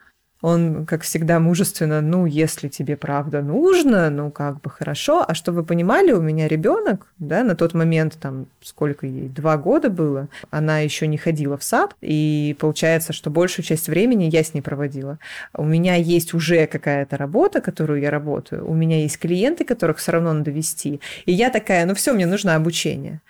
[0.42, 5.26] он, как всегда, мужественно, ну, если тебе правда нужно, ну, как бы хорошо.
[5.28, 9.58] А что вы понимали, у меня ребенок, да, на тот момент, там, сколько ей, два
[9.58, 14.44] года было, она еще не ходила в сад, и получается, что большую часть времени я
[14.44, 15.18] с ней проводила.
[15.54, 20.12] У меня есть уже какая-то работа, которую я работаю, у меня есть клиенты, которых все
[20.12, 23.22] равно надо вести, и я такая, ну, все, мне нужно обучение.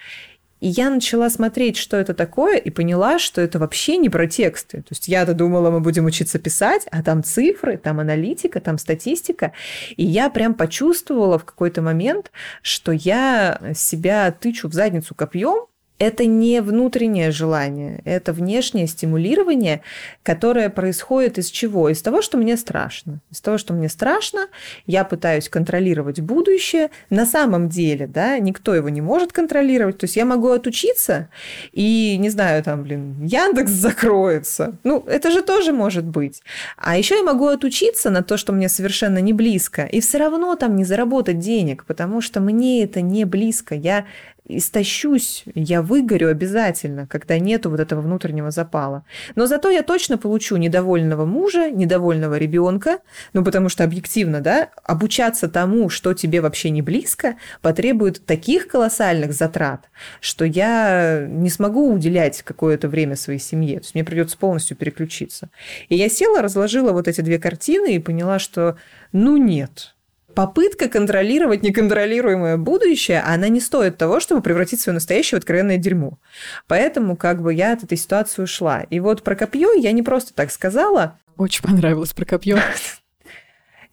[0.59, 4.77] И я начала смотреть, что это такое, и поняла, что это вообще не про тексты.
[4.81, 9.53] То есть я-то думала, мы будем учиться писать, а там цифры, там аналитика, там статистика.
[9.95, 15.67] И я прям почувствовала в какой-то момент, что я себя тычу в задницу копьем,
[15.99, 19.81] это не внутреннее желание, это внешнее стимулирование,
[20.23, 21.89] которое происходит из чего?
[21.89, 23.19] Из того, что мне страшно.
[23.31, 24.47] Из того, что мне страшно,
[24.85, 26.89] я пытаюсь контролировать будущее.
[27.09, 29.97] На самом деле, да, никто его не может контролировать.
[29.97, 31.29] То есть я могу отучиться
[31.71, 34.77] и, не знаю, там, блин, Яндекс закроется.
[34.83, 36.43] Ну, это же тоже может быть.
[36.77, 40.55] А еще я могу отучиться на то, что мне совершенно не близко, и все равно
[40.55, 43.73] там не заработать денег, потому что мне это не близко.
[43.73, 44.05] Я
[44.47, 49.03] истощусь, я выгорю обязательно, когда нету вот этого внутреннего запала.
[49.35, 52.99] Но зато я точно получу недовольного мужа, недовольного ребенка,
[53.33, 59.33] ну потому что объективно, да, обучаться тому, что тебе вообще не близко, потребует таких колоссальных
[59.33, 59.89] затрат,
[60.21, 63.79] что я не смогу уделять какое-то время своей семье.
[63.79, 65.49] То есть мне придется полностью переключиться.
[65.89, 68.77] И я села, разложила вот эти две картины и поняла, что
[69.11, 69.95] ну нет,
[70.37, 76.19] попытка контролировать неконтролируемое будущее, она не стоит того, чтобы превратить свое настоящее в откровенное дерьмо.
[76.67, 78.81] Поэтому как бы я от этой ситуации ушла.
[78.81, 81.17] И вот про копье я не просто так сказала.
[81.37, 82.59] Очень понравилось про копье.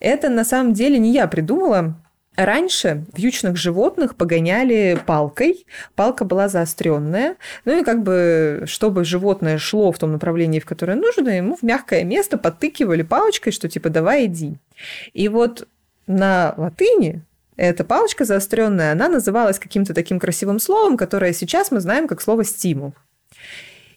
[0.00, 1.98] Это на самом деле не я придумала.
[2.36, 9.92] Раньше вьючных животных погоняли палкой, палка была заостренная, ну и как бы, чтобы животное шло
[9.92, 14.26] в том направлении, в которое нужно, ему в мягкое место подтыкивали палочкой, что типа давай
[14.26, 14.58] иди.
[15.14, 15.68] И вот
[16.06, 17.22] на латыни
[17.56, 22.44] эта палочка заостренная, она называлась каким-то таким красивым словом, которое сейчас мы знаем как слово
[22.44, 22.94] стимул.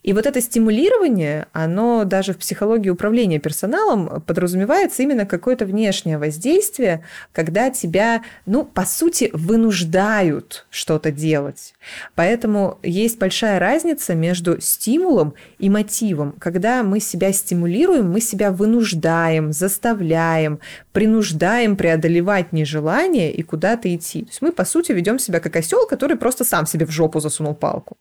[0.07, 7.03] И вот это стимулирование, оно даже в психологии управления персоналом подразумевается именно какое-то внешнее воздействие,
[7.33, 11.73] когда тебя, ну, по сути, вынуждают что-то делать.
[12.15, 16.35] Поэтому есть большая разница между стимулом и мотивом.
[16.39, 20.59] Когда мы себя стимулируем, мы себя вынуждаем, заставляем,
[20.97, 24.23] принуждаем преодолевать нежелание и куда-то идти.
[24.23, 27.19] То есть мы, по сути, ведем себя как осел, который просто сам себе в жопу
[27.19, 27.97] засунул палку.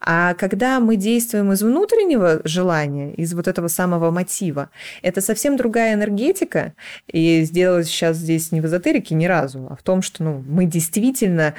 [0.00, 4.68] А когда мы действуем из внутреннего желания, из вот этого самого мотива,
[5.00, 6.74] это совсем другая энергетика.
[7.10, 10.66] И сделать сейчас здесь не в эзотерике ни разу, а в том, что ну, мы
[10.66, 11.54] действительно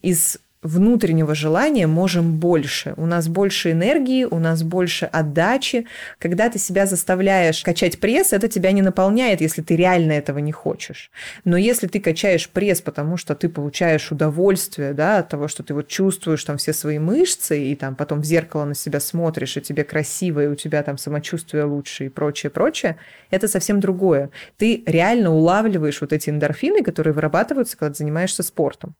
[0.00, 2.94] из внутреннего желания можем больше.
[2.96, 5.86] У нас больше энергии, у нас больше отдачи.
[6.18, 10.52] Когда ты себя заставляешь качать пресс, это тебя не наполняет, если ты реально этого не
[10.52, 11.10] хочешь.
[11.44, 15.74] Но если ты качаешь пресс, потому что ты получаешь удовольствие да, от того, что ты
[15.74, 19.60] вот чувствуешь там все свои мышцы, и там потом в зеркало на себя смотришь, и
[19.60, 22.96] тебе красиво, и у тебя там самочувствие лучше, и прочее, прочее,
[23.30, 24.30] это совсем другое.
[24.56, 28.94] Ты реально улавливаешь вот эти эндорфины, которые вырабатываются, когда ты занимаешься спортом.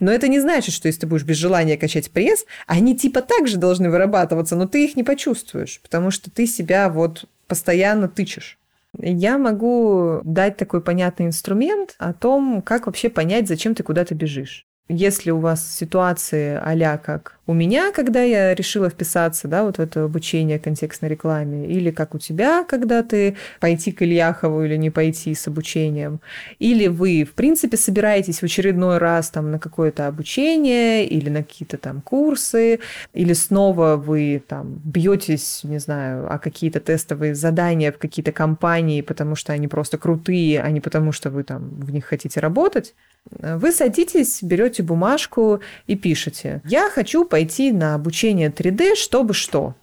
[0.00, 3.56] Но это не значит, что если ты будешь без желания качать пресс, они типа также
[3.56, 8.58] должны вырабатываться, но ты их не почувствуешь, потому что ты себя вот постоянно тычешь.
[8.98, 14.65] Я могу дать такой понятный инструмент о том, как вообще понять, зачем ты куда-то бежишь.
[14.88, 19.80] Если у вас ситуации а как у меня, когда я решила вписаться, да, вот в
[19.80, 24.90] это обучение контекстной рекламе, или как у тебя, когда ты пойти к Ильяхову или не
[24.90, 26.20] пойти с обучением,
[26.60, 31.78] или вы, в принципе, собираетесь в очередной раз там на какое-то обучение или на какие-то
[31.78, 32.80] там курсы,
[33.12, 39.36] или снова вы там бьетесь, не знаю, о какие-то тестовые задания в какие-то компании, потому
[39.36, 42.94] что они просто крутые, а не потому что вы там в них хотите работать,
[43.30, 46.60] вы садитесь, берете бумажку и пишете.
[46.64, 49.74] Я хочу пойти на обучение 3D, чтобы что?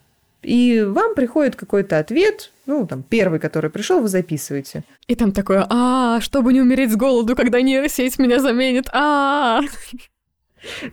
[0.41, 4.83] И вам приходит какой-то ответ, ну, там, первый, который пришел, вы записываете.
[5.07, 9.61] И там такое, а, чтобы не умереть с голоду, когда нейросеть меня заменит, а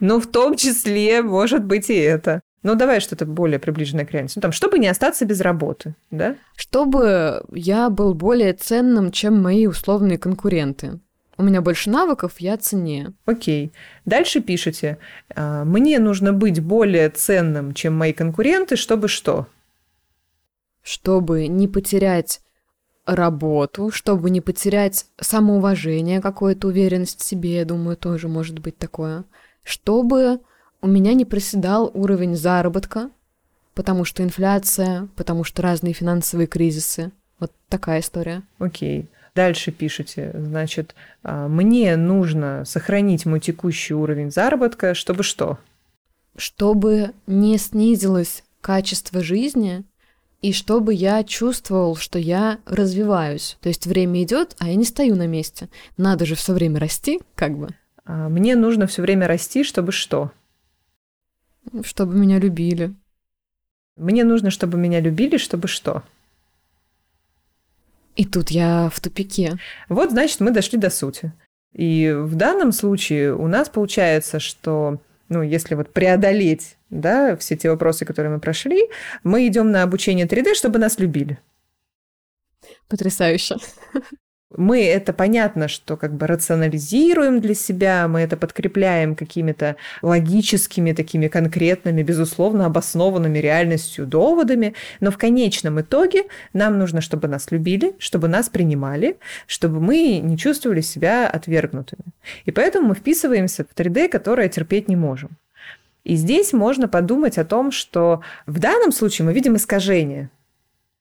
[0.00, 2.40] Ну, в том числе, может быть, и это.
[2.62, 4.38] Ну, давай что-то более приближенное к реальности.
[4.38, 6.36] Ну, там, чтобы не остаться без работы, да?
[6.56, 11.00] Чтобы я был более ценным, чем мои условные конкуренты
[11.40, 13.12] у меня больше навыков, я ценнее.
[13.24, 13.72] Окей.
[14.04, 14.98] Дальше пишите.
[15.34, 19.46] «А, мне нужно быть более ценным, чем мои конкуренты, чтобы что?
[20.82, 22.40] Чтобы не потерять
[23.06, 29.24] работу, чтобы не потерять самоуважение, какую-то уверенность в себе, я думаю, тоже может быть такое.
[29.62, 30.40] Чтобы
[30.82, 33.10] у меня не проседал уровень заработка,
[33.74, 37.12] потому что инфляция, потому что разные финансовые кризисы.
[37.38, 38.42] Вот такая история.
[38.58, 39.08] Окей.
[39.40, 45.56] Дальше пишете, значит, «А, мне нужно сохранить мой текущий уровень заработка, чтобы что?
[46.36, 49.84] Чтобы не снизилось качество жизни,
[50.42, 53.56] и чтобы я чувствовал, что я развиваюсь.
[53.62, 55.70] То есть время идет, а я не стою на месте.
[55.96, 57.68] Надо же все время расти, как бы.
[58.04, 60.32] А мне нужно все время расти, чтобы что?
[61.82, 62.92] Чтобы меня любили.
[63.96, 66.02] Мне нужно, чтобы меня любили, чтобы что?
[68.20, 69.56] И тут я в тупике.
[69.88, 71.32] Вот, значит, мы дошли до сути.
[71.72, 77.70] И в данном случае у нас получается, что ну, если вот преодолеть да, все те
[77.70, 78.90] вопросы, которые мы прошли,
[79.24, 81.38] мы идем на обучение 3D, чтобы нас любили.
[82.88, 83.56] Потрясающе
[84.56, 91.28] мы это понятно, что как бы рационализируем для себя, мы это подкрепляем какими-то логическими, такими
[91.28, 98.26] конкретными, безусловно обоснованными реальностью доводами, но в конечном итоге нам нужно, чтобы нас любили, чтобы
[98.26, 102.02] нас принимали, чтобы мы не чувствовали себя отвергнутыми.
[102.44, 105.30] И поэтому мы вписываемся в 3D, которое терпеть не можем.
[106.02, 110.30] И здесь можно подумать о том, что в данном случае мы видим искажение–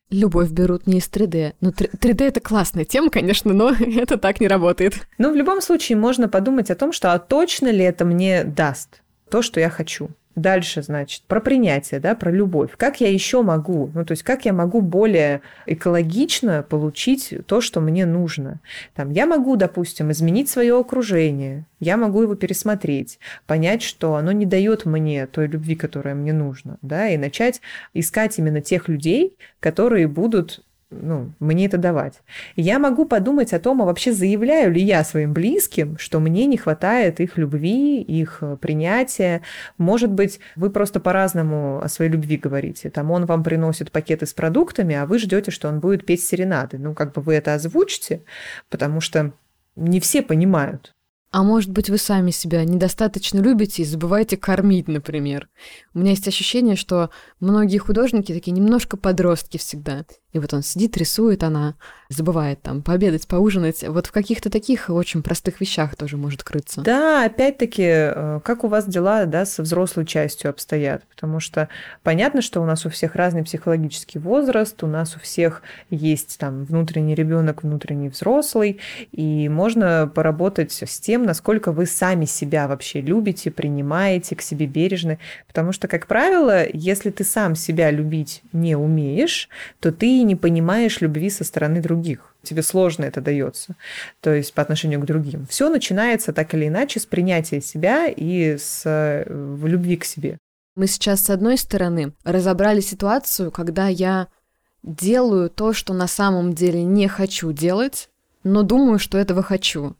[0.09, 1.53] любовь берут не из 3D.
[1.61, 5.07] Ну, 3D это классная тема, конечно, но это так не работает.
[5.17, 9.01] Ну, в любом случае, можно подумать о том, что а точно ли это мне даст
[9.29, 10.09] то, что я хочу.
[10.35, 12.71] Дальше, значит, про принятие, да, про любовь.
[12.77, 17.81] Как я еще могу, ну, то есть как я могу более экологично получить то, что
[17.81, 18.61] мне нужно.
[18.95, 24.45] Там, я могу, допустим, изменить свое окружение, я могу его пересмотреть, понять, что оно не
[24.45, 27.59] дает мне той любви, которая мне нужна, да, и начать
[27.93, 32.21] искать именно тех людей, которые будут ну, мне это давать.
[32.55, 36.57] Я могу подумать о том, а вообще заявляю ли я своим близким, что мне не
[36.57, 39.41] хватает их любви, их э, принятия.
[39.77, 42.89] Может быть, вы просто по-разному о своей любви говорите.
[42.89, 46.79] Там он вам приносит пакеты с продуктами, а вы ждете, что он будет петь серенады.
[46.79, 48.23] Ну, как бы вы это озвучите,
[48.69, 49.33] потому что
[49.75, 50.95] не все понимают.
[51.31, 55.47] А может быть, вы сами себя недостаточно любите и забываете кормить, например.
[55.93, 60.05] У меня есть ощущение, что многие художники такие немножко подростки всегда.
[60.31, 61.73] И вот он сидит, рисует, она
[62.07, 63.83] забывает там пообедать, поужинать.
[63.87, 66.81] Вот в каких-то таких очень простых вещах тоже может крыться.
[66.81, 71.03] Да, опять-таки, э, как у вас дела да, со взрослой частью обстоят?
[71.07, 71.67] Потому что
[72.03, 76.63] понятно, что у нас у всех разный психологический возраст, у нас у всех есть там
[76.63, 78.79] внутренний ребенок, внутренний взрослый,
[79.11, 85.19] и можно поработать с тем, насколько вы сами себя вообще любите, принимаете, к себе бережны.
[85.47, 89.49] Потому что, как правило, если ты сам себя любить не умеешь,
[89.79, 92.35] то ты не понимаешь любви со стороны других.
[92.43, 93.75] Тебе сложно это дается,
[94.21, 95.45] то есть по отношению к другим.
[95.47, 100.37] Все начинается так или иначе с принятия себя и с в любви к себе.
[100.75, 104.27] Мы сейчас, с одной стороны, разобрали ситуацию, когда я
[104.83, 108.09] делаю то, что на самом деле не хочу делать,
[108.43, 109.95] но думаю, что этого хочу.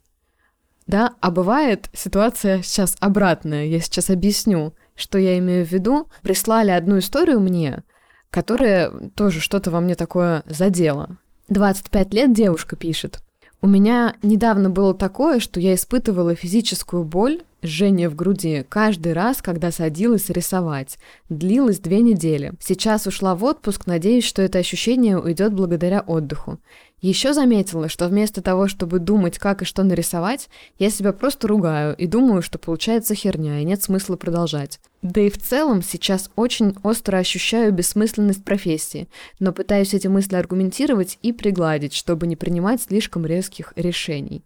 [0.90, 3.66] Да, а бывает ситуация сейчас обратная.
[3.66, 6.08] Я сейчас объясню, что я имею в виду.
[6.20, 7.84] Прислали одну историю мне,
[8.30, 11.16] которая тоже что-то во мне такое задела.
[11.48, 13.20] 25 лет девушка пишет.
[13.62, 19.42] У меня недавно было такое, что я испытывала физическую боль, жжение в груди, каждый раз,
[19.42, 20.98] когда садилась рисовать.
[21.28, 22.54] Длилось две недели.
[22.58, 26.58] Сейчас ушла в отпуск, надеюсь, что это ощущение уйдет благодаря отдыху.
[27.00, 31.96] Еще заметила, что вместо того, чтобы думать, как и что нарисовать, я себя просто ругаю
[31.96, 34.80] и думаю, что получается херня и нет смысла продолжать.
[35.00, 41.18] Да и в целом сейчас очень остро ощущаю бессмысленность профессии, но пытаюсь эти мысли аргументировать
[41.22, 44.44] и пригладить, чтобы не принимать слишком резких решений.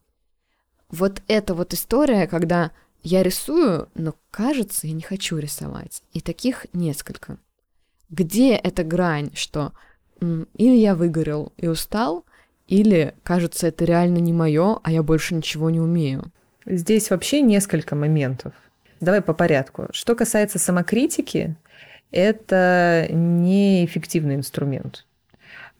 [0.90, 2.70] Вот эта вот история, когда
[3.02, 6.02] я рисую, но кажется, я не хочу рисовать.
[6.12, 7.38] И таких несколько.
[8.10, 9.72] Где эта грань, что
[10.20, 12.24] или я выгорел и устал,
[12.68, 16.24] или, кажется, это реально не мое, а я больше ничего не умею.
[16.66, 18.52] Здесь вообще несколько моментов.
[19.00, 19.88] Давай по порядку.
[19.92, 21.56] Что касается самокритики,
[22.10, 25.04] это неэффективный инструмент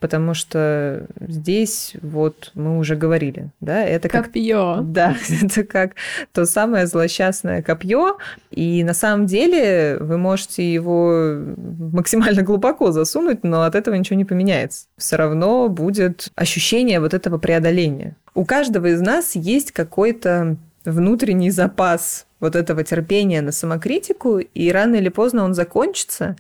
[0.05, 4.26] потому что здесь вот мы уже говорили, да, это как...
[4.26, 4.80] Копье.
[4.82, 5.92] Да, это как
[6.34, 8.18] то самое злосчастное копье,
[8.50, 14.26] и на самом деле вы можете его максимально глубоко засунуть, но от этого ничего не
[14.26, 14.88] поменяется.
[14.98, 18.14] Все равно будет ощущение вот этого преодоления.
[18.34, 24.96] У каждого из нас есть какой-то внутренний запас вот этого терпения на самокритику, и рано
[24.96, 26.36] или поздно он закончится,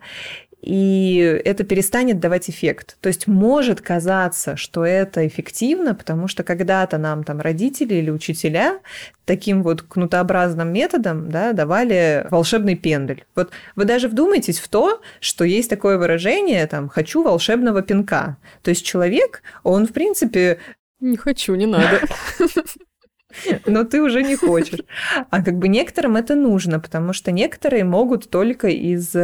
[0.64, 2.96] и это перестанет давать эффект.
[3.02, 8.80] То есть может казаться, что это эффективно, потому что когда-то нам там родители или учителя
[9.26, 13.26] таким вот кнутообразным методом да, давали волшебный пендель.
[13.34, 18.38] Вот вы даже вдумайтесь в то, что есть такое выражение там «хочу волшебного пинка».
[18.62, 20.60] То есть человек, он в принципе...
[20.98, 22.00] Не хочу, не надо.
[23.66, 24.80] но ты уже не хочешь.
[25.28, 29.14] А как бы некоторым это нужно, потому что некоторые могут только из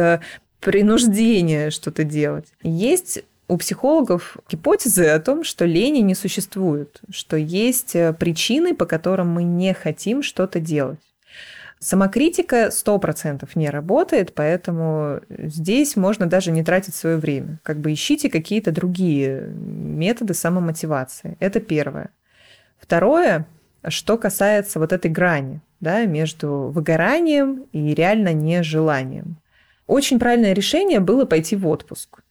[0.61, 2.45] принуждение что-то делать.
[2.63, 8.85] Есть у психологов гипотезы о том, что лени не существует, что есть э, причины, по
[8.85, 10.99] которым мы не хотим что-то делать.
[11.79, 17.59] Самокритика 100% не работает, поэтому здесь можно даже не тратить свое время.
[17.63, 21.35] Как бы ищите какие-то другие методы самомотивации.
[21.39, 22.11] Это первое.
[22.79, 23.47] Второе,
[23.87, 29.40] что касается вот этой грани да, между выгоранием и реально нежеланием.
[29.91, 32.21] Очень правильное решение было пойти в отпуск.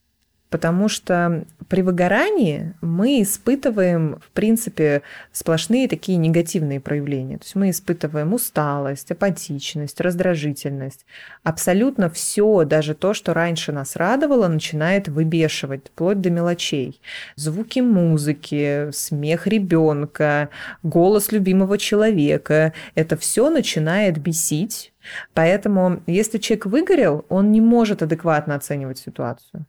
[0.48, 7.36] Потому что при выгорании мы испытываем, в принципе, сплошные такие негативные проявления.
[7.36, 11.04] То есть мы испытываем усталость, апатичность, раздражительность.
[11.42, 16.98] Абсолютно все, даже то, что раньше нас радовало, начинает выбешивать, вплоть до мелочей.
[17.36, 20.48] Звуки музыки, смех ребенка,
[20.82, 22.72] голос любимого человека.
[22.94, 24.89] Это все начинает бесить
[25.34, 29.66] Поэтому, если человек выгорел, он не может адекватно оценивать ситуацию.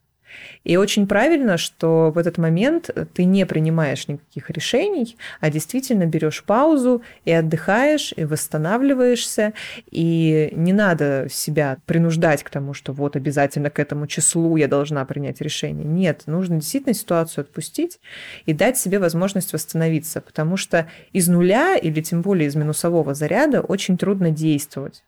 [0.64, 6.44] И очень правильно, что в этот момент ты не принимаешь никаких решений, а действительно берешь
[6.44, 9.54] паузу и отдыхаешь, и восстанавливаешься,
[9.90, 15.04] и не надо себя принуждать к тому, что вот обязательно к этому числу я должна
[15.06, 15.86] принять решение.
[15.86, 18.00] Нет, нужно действительно ситуацию отпустить
[18.46, 23.62] и дать себе возможность восстановиться, потому что из нуля или тем более из минусового заряда
[23.62, 25.04] очень трудно действовать.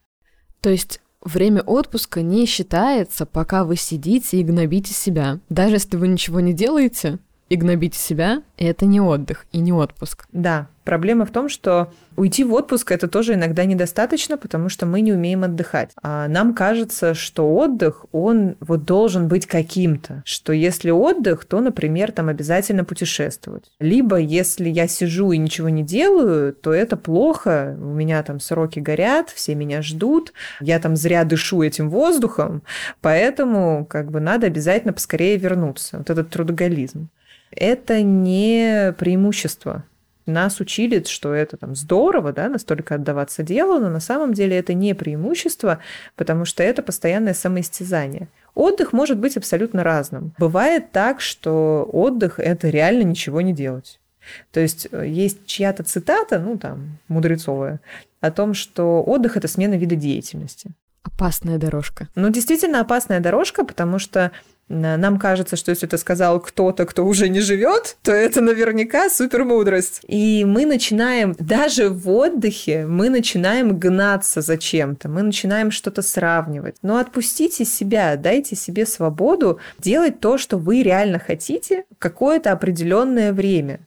[0.63, 5.39] То есть время отпуска не считается, пока вы сидите и гнобите себя.
[5.49, 7.19] Даже если вы ничего не делаете,
[7.53, 10.25] и гнобите себя, это не отдых и не отпуск.
[10.31, 14.99] Да, Проблема в том, что уйти в отпуск это тоже иногда недостаточно, потому что мы
[15.01, 15.91] не умеем отдыхать.
[16.01, 20.23] А нам кажется, что отдых, он вот должен быть каким-то.
[20.25, 23.71] Что если отдых, то, например, там обязательно путешествовать.
[23.79, 27.77] Либо если я сижу и ничего не делаю, то это плохо.
[27.79, 32.63] У меня там сроки горят, все меня ждут, я там зря дышу этим воздухом,
[33.01, 35.99] поэтому как бы надо обязательно поскорее вернуться.
[35.99, 37.09] Вот этот трудоголизм.
[37.55, 39.83] Это не преимущество
[40.25, 44.73] нас учили, что это там здорово, да, настолько отдаваться делу, но на самом деле это
[44.73, 45.79] не преимущество,
[46.15, 48.29] потому что это постоянное самоистязание.
[48.55, 50.33] Отдых может быть абсолютно разным.
[50.37, 53.99] Бывает так, что отдых– это реально ничего не делать.
[54.51, 57.81] То есть э, есть чья-то цитата, ну там, мудрецовая,
[58.21, 60.71] о том, что отдых– это смена вида деятельности.
[61.01, 62.07] Опасная дорожка.
[62.15, 64.31] Ну, действительно опасная дорожка, потому что
[64.69, 69.43] нам кажется, что если это сказал кто-то, кто уже не живет, то это наверняка супер
[69.43, 70.01] мудрость.
[70.07, 76.77] И мы начинаем, даже в отдыхе, мы начинаем гнаться за чем-то, мы начинаем что-то сравнивать.
[76.81, 83.81] Но отпустите себя, дайте себе свободу делать то, что вы реально хотите какое-то определенное время.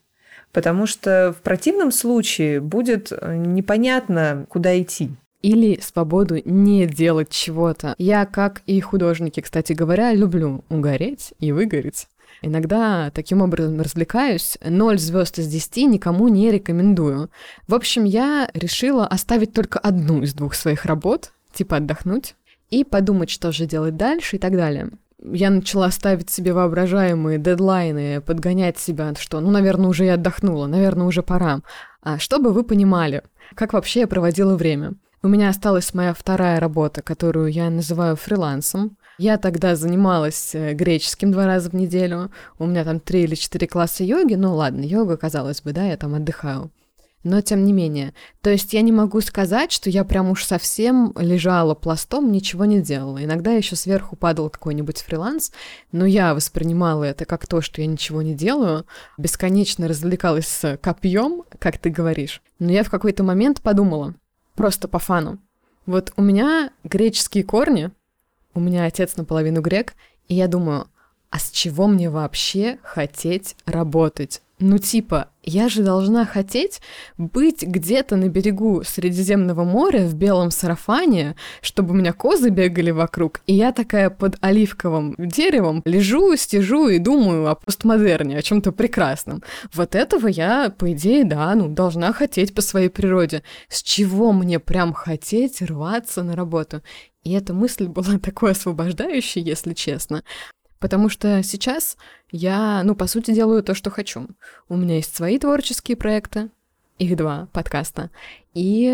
[0.52, 5.10] Потому что в противном случае будет непонятно, куда идти
[5.46, 7.94] или свободу не делать чего-то.
[7.98, 12.08] Я, как и художники, кстати говоря, люблю угореть и выгореть.
[12.42, 14.58] Иногда таким образом развлекаюсь.
[14.64, 17.30] Ноль звезд из десяти никому не рекомендую.
[17.68, 22.34] В общем, я решила оставить только одну из двух своих работ, типа отдохнуть,
[22.70, 24.90] и подумать, что же делать дальше и так далее.
[25.22, 31.06] Я начала ставить себе воображаемые дедлайны, подгонять себя, что, ну, наверное, уже я отдохнула, наверное,
[31.06, 31.60] уже пора.
[32.02, 33.22] А чтобы вы понимали,
[33.54, 34.94] как вообще я проводила время.
[35.22, 38.96] У меня осталась моя вторая работа, которую я называю фрилансом.
[39.18, 42.30] Я тогда занималась э, греческим два раза в неделю.
[42.58, 44.34] У меня там три или четыре класса йоги.
[44.34, 46.70] Ну ладно, йога, казалось бы, да, я там отдыхаю.
[47.24, 48.14] Но тем не менее.
[48.40, 52.80] То есть я не могу сказать, что я прям уж совсем лежала пластом, ничего не
[52.80, 53.24] делала.
[53.24, 55.50] Иногда еще сверху падал какой-нибудь фриланс,
[55.90, 58.86] но я воспринимала это как то, что я ничего не делаю,
[59.18, 62.42] бесконечно развлекалась с копьем, как ты говоришь.
[62.60, 64.14] Но я в какой-то момент подумала,
[64.56, 65.38] Просто по фану.
[65.84, 67.92] Вот у меня греческие корни,
[68.54, 69.94] у меня отец наполовину грек,
[70.26, 70.88] и я думаю,
[71.30, 74.42] а с чего мне вообще хотеть работать?
[74.58, 76.80] Ну типа, я же должна хотеть
[77.18, 83.42] быть где-то на берегу Средиземного моря в белом сарафане, чтобы у меня козы бегали вокруг,
[83.46, 89.42] и я такая под оливковым деревом лежу, стяжу и думаю о постмодерне, о чем-то прекрасном.
[89.74, 93.42] Вот этого я, по идее, да, ну, должна хотеть по своей природе.
[93.68, 96.80] С чего мне прям хотеть рваться на работу?
[97.24, 100.22] И эта мысль была такой освобождающей, если честно.
[100.78, 101.96] Потому что сейчас
[102.30, 104.28] я, ну, по сути, делаю то, что хочу.
[104.68, 106.50] У меня есть свои творческие проекты,
[106.98, 108.10] их два подкаста.
[108.54, 108.88] И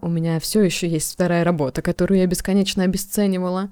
[0.00, 3.70] у меня все еще есть вторая работа, которую я бесконечно обесценивала.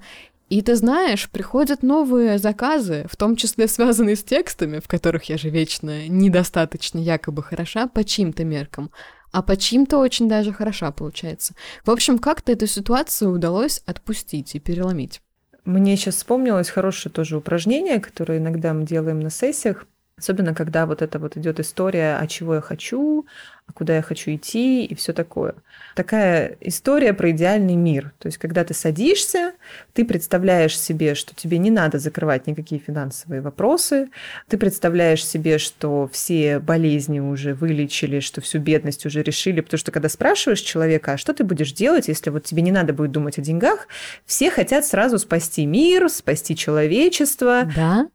[0.49, 5.37] И ты знаешь, приходят новые заказы, в том числе связанные с текстами, в которых я
[5.37, 8.89] же вечно недостаточно якобы хороша по чьим-то меркам,
[9.31, 11.53] а по чьим-то очень даже хороша получается.
[11.85, 15.21] В общем, как-то эту ситуацию удалось отпустить и переломить.
[15.65, 19.85] Мне сейчас вспомнилось хорошее тоже упражнение, которое иногда мы делаем на сессиях.
[20.19, 23.25] Особенно, когда вот это вот идет история, а чего я хочу,
[23.69, 25.55] а куда я хочу идти и все такое.
[25.95, 28.13] Такая история про идеальный мир.
[28.17, 29.53] То есть, когда ты садишься,
[29.93, 34.09] ты представляешь себе, что тебе не надо закрывать никакие финансовые вопросы,
[34.47, 39.91] ты представляешь себе, что все болезни уже вылечили, что всю бедность уже решили, потому что
[39.91, 43.37] когда спрашиваешь человека, а что ты будешь делать, если вот тебе не надо будет думать
[43.37, 43.87] о деньгах,
[44.25, 47.71] все хотят сразу спасти мир, спасти человечество.
[47.75, 48.07] Да,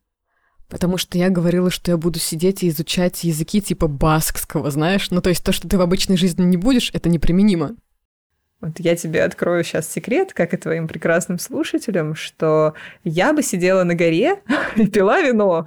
[0.69, 5.11] Потому что я говорила, что я буду сидеть и изучать языки типа баскского, знаешь?
[5.11, 7.77] Ну, то есть то, что ты в обычной жизни не будешь, это неприменимо.
[8.65, 12.73] Вот я тебе открою сейчас секрет, как и твоим прекрасным слушателям, что
[13.05, 14.41] я бы сидела на горе
[14.77, 15.67] и пила вино.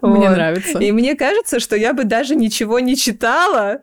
[0.00, 0.78] Мне нравится.
[0.78, 3.80] И мне кажется, что я бы даже ничего не читала,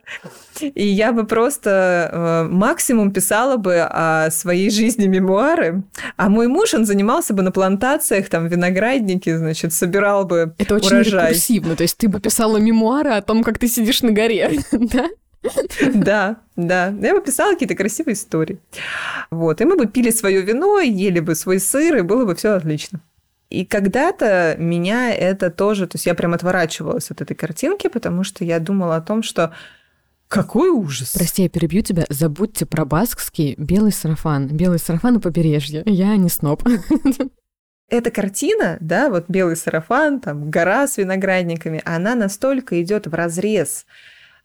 [0.60, 5.82] и я бы просто э, максимум писала бы о своей жизни мемуары.
[6.16, 11.00] А мой муж, он занимался бы на плантациях, там, виноградники, значит, собирал бы Это очень
[11.00, 15.10] рекурсивно, то есть ты бы писала мемуары о том, как ты сидишь на горе, да?
[15.94, 16.94] Да, да.
[17.00, 18.58] Я бы писала какие-то красивые истории.
[19.30, 19.60] Вот.
[19.60, 23.00] И мы бы пили свое вино, ели бы свой сыр, и было бы все отлично.
[23.50, 25.86] И когда-то меня это тоже...
[25.86, 29.52] То есть я прям отворачивалась от этой картинки, потому что я думала о том, что
[30.28, 31.12] какой ужас!
[31.12, 32.04] Прости, я перебью тебя.
[32.08, 34.48] Забудьте про баскский белый сарафан.
[34.48, 35.82] Белый сарафан на побережье.
[35.86, 36.62] Я не сноб.
[37.88, 43.86] эта картина, да, вот белый сарафан, там гора с виноградниками, она настолько идет в разрез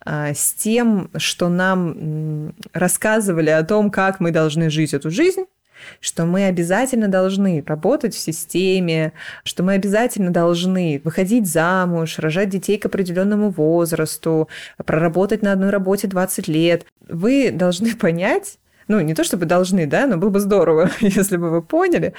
[0.06, 5.46] с тем, что нам рассказывали о том, как мы должны жить эту жизнь,
[6.00, 12.78] что мы обязательно должны работать в системе, что мы обязательно должны выходить замуж, рожать детей
[12.78, 14.50] к определенному возрасту,
[14.86, 16.86] проработать на одной работе 20 лет.
[17.08, 21.50] Вы должны понять, ну, не то чтобы должны, да, но было бы здорово, если бы
[21.50, 22.14] вы поняли,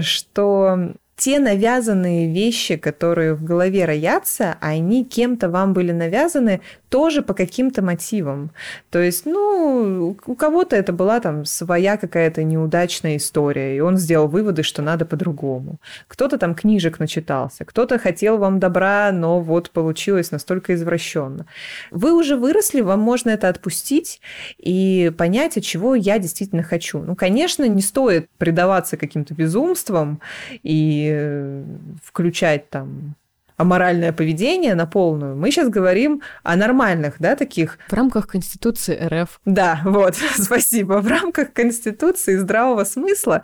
[0.00, 6.60] что те навязанные вещи, которые в голове роятся, они кем-то вам были навязаны
[6.90, 8.52] тоже по каким-то мотивам.
[8.90, 14.28] То есть, ну, у кого-то это была там своя какая-то неудачная история, и он сделал
[14.28, 15.80] выводы, что надо по-другому.
[16.06, 21.46] Кто-то там книжек начитался, кто-то хотел вам добра, но вот получилось настолько извращенно.
[21.90, 24.20] Вы уже выросли, вам можно это отпустить
[24.56, 27.00] и понять, от чего я действительно хочу.
[27.00, 30.20] Ну, конечно, не стоит предаваться каким-то безумствам
[30.62, 31.64] и э,
[32.02, 33.14] включать там
[33.58, 35.36] аморальное поведение на полную.
[35.36, 37.78] Мы сейчас говорим о нормальных, да, таких...
[37.88, 39.40] В рамках Конституции РФ.
[39.44, 40.94] Да, вот, спасибо.
[41.00, 43.42] В рамках Конституции здравого смысла.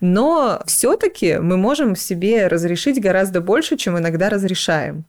[0.00, 5.04] Но все таки мы можем себе разрешить гораздо больше, чем иногда разрешаем.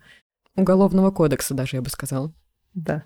[0.56, 2.32] Уголовного кодекса даже, я бы сказала.
[2.74, 3.04] Да.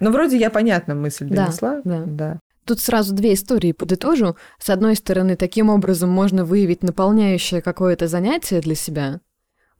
[0.00, 1.80] Ну, вроде я понятно мысль донесла.
[1.84, 2.04] Да, да.
[2.06, 2.40] да.
[2.64, 4.36] Тут сразу две истории подытожу.
[4.58, 9.20] С одной стороны, таким образом можно выявить наполняющее какое-то занятие для себя,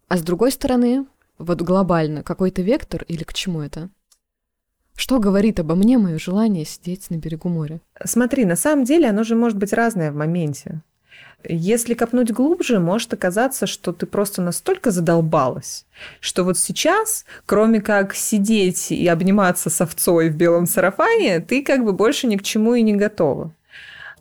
[0.09, 1.07] а с другой стороны,
[1.39, 3.91] вот глобально, какой-то вектор или к чему это?
[4.95, 7.81] Что говорит обо мне мое желание сидеть на берегу моря?
[8.05, 10.83] Смотри, на самом деле оно же может быть разное в моменте.
[11.47, 15.85] Если копнуть глубже, может оказаться, что ты просто настолько задолбалась,
[16.21, 21.85] что вот сейчас, кроме как сидеть и обниматься с овцой в белом сарафане, ты как
[21.85, 23.53] бы больше ни к чему и не готова.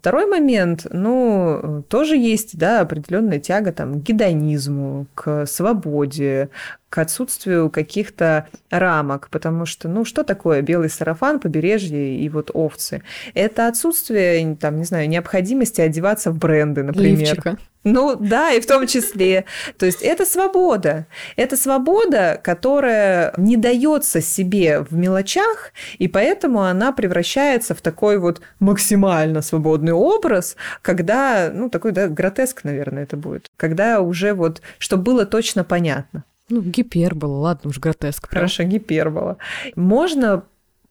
[0.03, 6.49] Второй момент, ну, тоже есть, да, определенная тяга там, к гедонизму, к свободе,
[6.93, 13.01] к отсутствию каких-то рамок, потому что, ну, что такое белый сарафан, побережье и вот овцы?
[13.33, 17.17] Это отсутствие, там, не знаю, необходимости одеваться в бренды, например.
[17.17, 17.57] Лифчика.
[17.83, 19.45] Ну да, и в том числе.
[19.79, 21.07] То есть это свобода.
[21.35, 28.39] Это свобода, которая не дается себе в мелочах, и поэтому она превращается в такой вот
[28.59, 35.01] максимально свободный образ, когда, ну такой, да, гротеск, наверное, это будет, когда уже вот, чтобы
[35.01, 36.23] было точно понятно.
[36.53, 38.29] Ну, гипербола, ладно уж, гротеск.
[38.29, 38.41] Прям.
[38.41, 39.37] Хорошо, гипербола.
[39.75, 40.43] Можно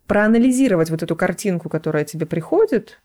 [0.07, 3.01] проанализировать вот эту картинку, которая тебе приходит,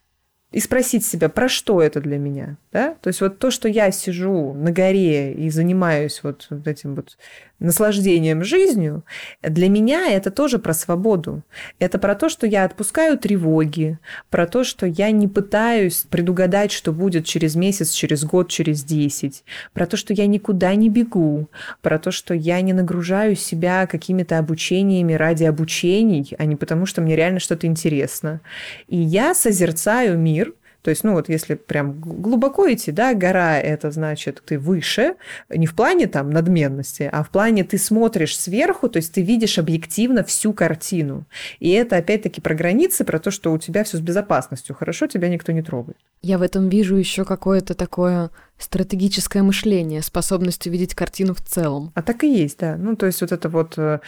[0.52, 2.96] и спросить себя, про что это для меня, да?
[3.02, 7.18] То есть вот то, что я сижу на горе и занимаюсь вот этим вот
[7.60, 9.04] наслаждением жизнью,
[9.42, 11.44] для меня это тоже про свободу.
[11.80, 14.00] Это про то, что я отпускаю тревоги,
[14.30, 19.44] про то, что я не пытаюсь предугадать, что будет через месяц, через год, через десять,
[19.74, 21.50] про то, что я никуда не бегу,
[21.82, 27.02] про то, что я не нагружаю себя какими-то обучениями ради обучений, а не потому, что
[27.02, 28.42] мне реально что-то интересно.
[28.88, 30.54] И я созерцаю мир–
[30.88, 35.16] то есть, ну вот если прям глубоко идти, да, гора это значит ты выше,
[35.50, 39.60] не в плане там надменности, а в плане ты смотришь сверху, то есть ты видишь
[39.60, 41.26] объективно всю картину.
[41.60, 45.28] И это опять-таки про границы, про то, что у тебя все с безопасностью, хорошо, тебя
[45.28, 45.98] никто не трогает.
[46.22, 51.92] Я в этом вижу еще какое-то такое стратегическое мышление, способность увидеть картину в целом.
[51.96, 52.78] А так и есть, да.
[52.78, 54.00] Ну, то есть вот это вот э,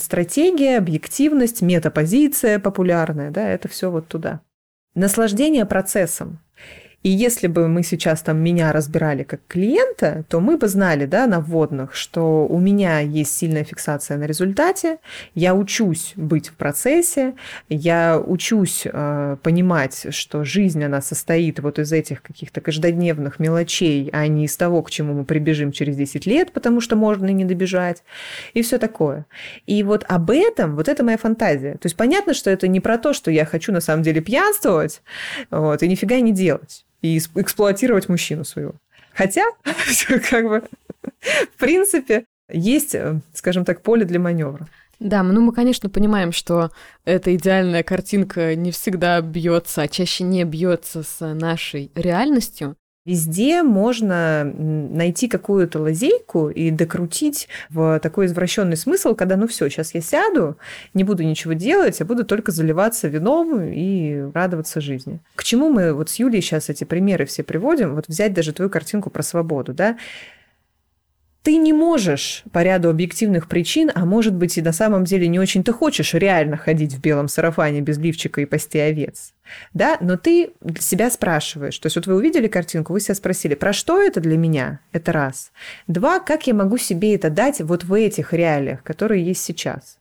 [0.00, 4.42] стратегия, объективность, метапозиция популярная, да, это все вот туда
[4.94, 6.40] наслаждение процессом.
[7.04, 11.26] И если бы мы сейчас там меня разбирали как клиента, то мы бы знали, да,
[11.26, 14.96] на вводных, что у меня есть сильная фиксация на результате,
[15.34, 17.34] я учусь быть в процессе,
[17.68, 24.26] я учусь э, понимать, что жизнь, она состоит вот из этих каких-то каждодневных мелочей, а
[24.26, 27.44] не из того, к чему мы прибежим через 10 лет, потому что можно и не
[27.44, 28.02] добежать,
[28.54, 29.26] и все такое.
[29.66, 31.72] И вот об этом, вот это моя фантазия.
[31.72, 35.02] То есть понятно, что это не про то, что я хочу на самом деле пьянствовать,
[35.50, 38.72] вот, и нифига не делать и эксплуатировать мужчину своего.
[39.12, 39.44] Хотя,
[40.30, 40.62] как бы,
[41.20, 44.66] в принципе, есть, э, скажем так, поле для маневра.
[45.00, 46.70] Да, ну мы, конечно, понимаем, что
[47.04, 52.74] эта идеальная картинка не всегда бьется, а чаще не бьется с нашей реальностью.
[53.04, 59.92] Везде можно найти какую-то лазейку и докрутить в такой извращенный смысл, когда ну все, сейчас
[59.92, 60.56] я сяду,
[60.94, 65.20] не буду ничего делать, а буду только заливаться вином и радоваться жизни.
[65.34, 67.94] К чему мы вот с Юлей сейчас эти примеры все приводим?
[67.94, 69.98] Вот взять даже твою картинку про свободу, да?
[71.44, 75.38] Ты не можешь по ряду объективных причин, а может быть и на самом деле не
[75.38, 79.34] очень ты хочешь реально ходить в белом сарафане без лифчика и пасти овец.
[79.74, 81.78] Да, но ты себя спрашиваешь.
[81.78, 84.80] То есть вот вы увидели картинку, вы себя спросили, про что это для меня?
[84.92, 85.52] Это раз.
[85.86, 89.98] Два, как я могу себе это дать вот в этих реалиях, которые есть сейчас?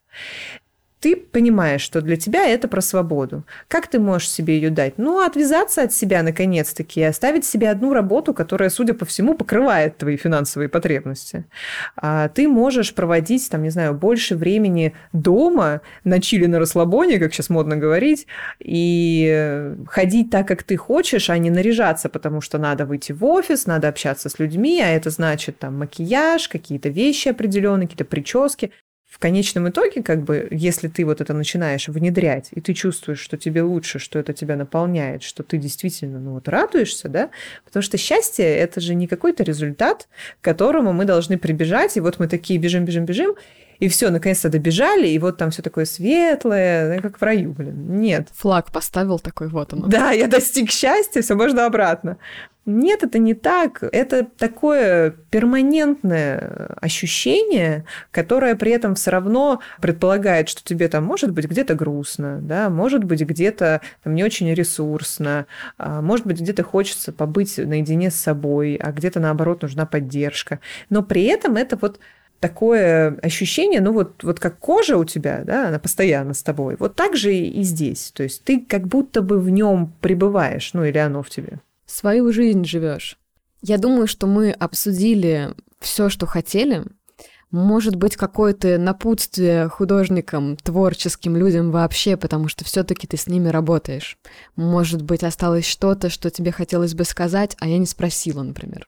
[1.04, 3.44] Ты понимаешь, что для тебя это про свободу.
[3.68, 4.94] Как ты можешь себе ее дать?
[4.98, 9.98] Ну, отвязаться от себя наконец-таки и оставить себе одну работу, которая, судя по всему, покрывает
[9.98, 11.44] твои финансовые потребности.
[11.98, 17.34] А ты можешь проводить, там, не знаю, больше времени дома, на чили на расслабоне, как
[17.34, 18.26] сейчас модно говорить,
[18.60, 23.66] и ходить так, как ты хочешь, а не наряжаться, потому что надо выйти в офис,
[23.66, 28.72] надо общаться с людьми, а это значит там макияж, какие-то вещи определенные, какие-то прически
[29.14, 33.38] в конечном итоге, как бы, если ты вот это начинаешь внедрять, и ты чувствуешь, что
[33.38, 37.30] тебе лучше, что это тебя наполняет, что ты действительно, ну вот, радуешься, да,
[37.64, 40.08] потому что счастье– это же не какой-то результат,
[40.42, 43.36] к которому мы должны прибежать, и вот мы такие бежим, бежим, бежим,
[43.78, 48.00] и все, наконец-то добежали, и вот там все такое светлое, как в раю, блин.
[48.00, 48.30] Нет.
[48.34, 49.90] Флаг поставил такой, вот он.
[49.90, 52.18] Да, я достиг счастья, все можно обратно.
[52.66, 53.84] Нет, это не так.
[53.92, 61.46] Это такое перманентное ощущение, которое при этом все равно предполагает, что тебе там может быть
[61.46, 65.46] где-то грустно, да, может быть где-то там, не очень ресурсно,
[65.78, 70.60] а может быть где-то хочется побыть наедине с собой, а где-то наоборот нужна поддержка.
[70.90, 72.00] Но при этом это вот
[72.40, 76.96] такое ощущение, ну вот, вот как кожа у тебя, да, она постоянно с тобой, вот
[76.96, 78.12] так же и здесь.
[78.12, 82.32] То есть ты как будто бы в нем пребываешь, ну или оно в тебе свою
[82.32, 83.18] жизнь живешь.
[83.62, 86.84] Я думаю, что мы обсудили все, что хотели.
[87.52, 94.18] Может быть, какое-то напутствие художникам, творческим людям вообще, потому что все-таки ты с ними работаешь.
[94.56, 98.88] Может быть, осталось что-то, что тебе хотелось бы сказать, а я не спросила, например.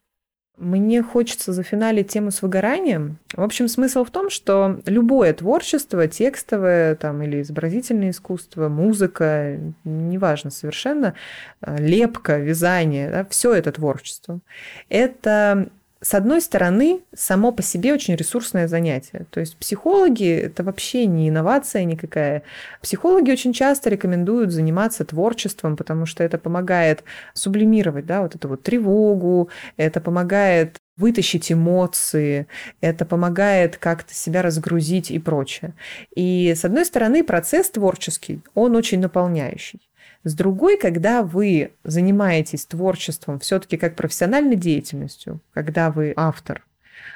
[0.58, 3.18] Мне хочется зафиналить тему с выгоранием.
[3.34, 10.51] В общем, смысл в том, что любое творчество, текстовое там, или изобразительное искусство, музыка, неважно
[10.51, 11.14] совершенно,
[11.62, 14.39] э, лепка, вязание, да, все это творчество.
[14.88, 15.70] Это
[16.06, 19.26] с одной стороны, само по себе очень ресурсное занятие.
[19.32, 22.43] То есть психологи– это вообще не инновация никакая.
[22.80, 27.03] Психологи очень часто рекомендуют заниматься творчеством, потому что это помогает
[27.34, 32.45] сублимировать да, вот эту вот тревогу, это помогает вытащить эмоции,
[32.82, 35.74] это помогает как-то себя разгрузить и прочее.
[36.16, 39.82] И, с одной стороны, процесс творческий, он очень наполняющий.
[40.26, 46.65] С другой, когда вы занимаетесь творчеством все-таки как профессиональной деятельностью, когда вы автор,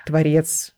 [0.05, 0.75] творец,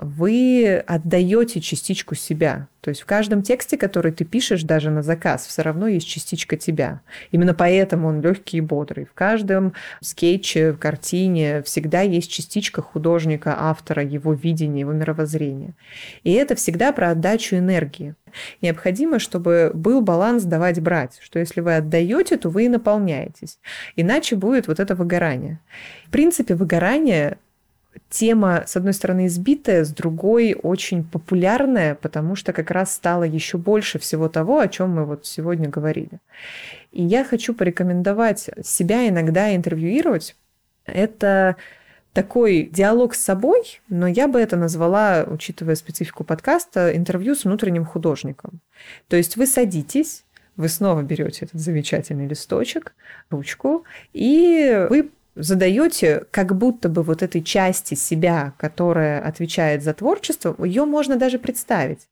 [0.00, 2.68] вы отдаете частичку себя.
[2.80, 6.56] То есть в каждом тексте, который ты пишешь даже на заказ, все равно есть частичка
[6.56, 7.00] тебя.
[7.30, 9.04] Именно поэтому он легкий и бодрый.
[9.04, 15.74] В каждом скетче, в картине всегда есть частичка художника, автора, его видения, его мировоззрения.
[16.24, 18.14] И это всегда про отдачу энергии.
[18.62, 23.58] Необходимо, чтобы был баланс давать-брать, что если вы отдаете, то вы и наполняетесь.
[23.94, 25.60] Иначе будет вот это выгорание.
[26.06, 27.36] В принципе, выгорание
[28.08, 33.58] тема, с одной стороны, избитая, с другой очень популярная, потому что как раз стало еще
[33.58, 36.20] больше всего того, о чем мы вот сегодня говорили.
[36.90, 40.36] И я хочу порекомендовать себя иногда интервьюировать.
[40.84, 41.56] Это
[42.12, 47.84] такой диалог с собой, но я бы это назвала, учитывая специфику подкаста, интервью с внутренним
[47.84, 48.60] художником.
[49.08, 50.24] То есть вы садитесь,
[50.56, 52.94] вы снова берете этот замечательный листочек,
[53.30, 60.54] ручку, и вы задаете как будто бы вот этой части себя, которая отвечает за творчество,
[60.64, 62.08] ее можно даже представить.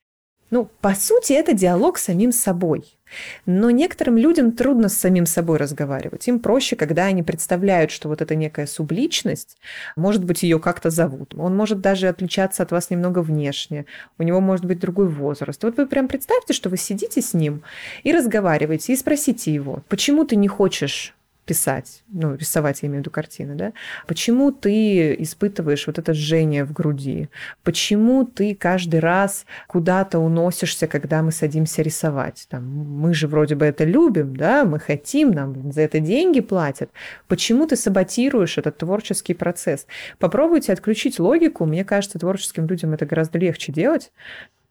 [0.51, 2.99] Ну, по сути, это диалог с самим собой.
[3.47, 6.27] Но некоторым людям трудно с самим собой разговаривать.
[6.27, 9.59] Им проще, когда они представляют, что вот это некая субличность,
[9.95, 11.35] может быть, ее как-то зовут.
[11.37, 13.87] Он может даже отличаться от вас немного внешне.
[14.19, 15.63] У него может быть другой возраст.
[15.63, 17.63] Вот вы прям представьте, что вы сидите с ним
[18.03, 21.15] и разговариваете, и спросите его, почему ты не хочешь
[21.51, 23.73] писать, ну, рисовать, я имею в виду картины, да,
[24.07, 27.29] почему ты испытываешь вот это жжение в груди,
[27.65, 33.65] почему ты каждый раз куда-то уносишься, когда мы садимся рисовать, там, мы же вроде бы
[33.65, 36.91] это любим, да, мы хотим, нам за это деньги платят,
[37.27, 39.89] почему ты саботируешь этот творческий процесс?
[40.21, 44.13] Попробуйте отключить логику, мне кажется, творческим людям это гораздо легче делать,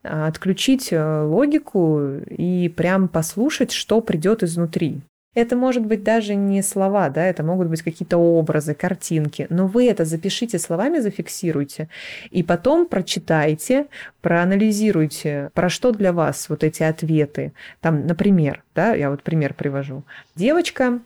[0.02, 5.02] отключить э, логику и прям послушать, что придет изнутри.
[5.36, 9.88] Это может быть даже не слова, да, это могут быть какие-то образы, картинки, но вы
[9.88, 11.88] это запишите словами, зафиксируйте,
[12.32, 13.86] и потом прочитайте,
[14.22, 17.54] проанализируйте, про что для вас вот эти ответы.
[17.80, 20.04] Там, например, да, я вот пример привожу.
[20.36, 21.00] Девочка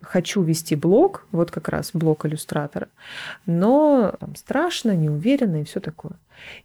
[0.00, 2.88] хочу вести блог, вот как раз блог иллюстратора,
[3.44, 6.12] но там, страшно, не уверена и все такое.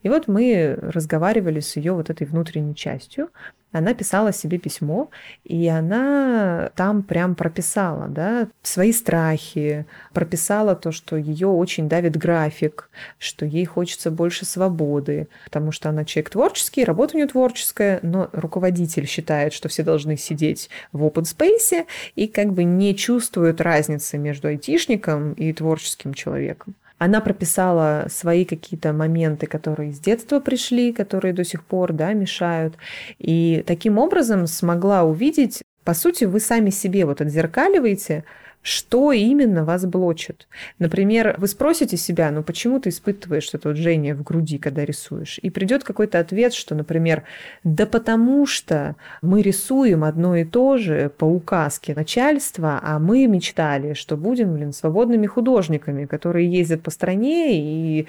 [0.03, 3.29] И вот мы разговаривали с ее вот этой внутренней частью,
[3.73, 5.09] она писала себе письмо,
[5.43, 12.89] и она там прям прописала да, свои страхи, прописала то, что ее очень давит график,
[13.17, 18.29] что ей хочется больше свободы, потому что она человек творческий, работа у нее творческая, но
[18.31, 24.17] руководитель считает, что все должны сидеть в open space и как бы не чувствует разницы
[24.17, 26.75] между айтишником и творческим человеком.
[27.03, 32.75] Она прописала свои какие-то моменты, которые с детства пришли, которые до сих пор да, мешают.
[33.19, 38.23] И таким образом смогла увидеть, по сути, вы сами себе вот отзеркаливаете,
[38.63, 40.47] что именно вас блочит.
[40.79, 45.37] Например, вы спросите себя, ну почему ты испытываешь это вот жжение в груди, когда рисуешь?
[45.41, 47.23] И придет какой-то ответ, что, например,
[47.65, 53.93] да потому что мы рисуем одно и то же по указке начальства, а мы мечтали,
[53.93, 58.07] что будем, блин, свободными художниками, которые ездят по стране и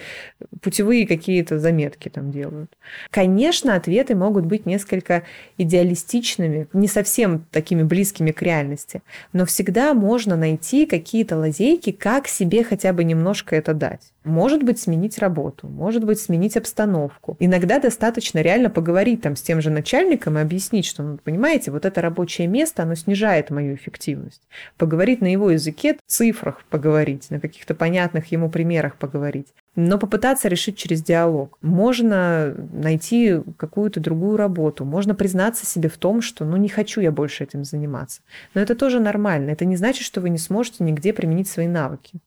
[0.63, 2.71] путевые какие-то заметки там делают.
[3.11, 5.25] Конечно, ответы могут быть несколько
[5.59, 9.03] идеалистичными, не совсем такими близкими к реальности,
[9.33, 14.14] но всегда можно найти какие-то лазейки, как себе хотя бы немножко это дать.
[14.25, 17.37] Может быть, сменить работу, может быть, сменить обстановку.
[17.39, 21.85] Иногда достаточно реально поговорить там с тем же начальником и объяснить, что, ну, понимаете, вот
[21.85, 24.43] это рабочее место, оно снижает мою эффективность.
[24.79, 30.77] Поговорить на его языке, цифрах поговорить, на каких-то понятных ему примерах поговорить но попытаться решить
[30.77, 31.59] через диалог.
[31.61, 37.11] Можно найти какую-то другую работу, можно признаться себе в том, что ну не хочу я
[37.11, 38.23] больше этим заниматься.
[38.55, 39.51] Но это тоже нормально.
[39.51, 42.21] Это не значит, что вы не сможете нигде применить свои навыки.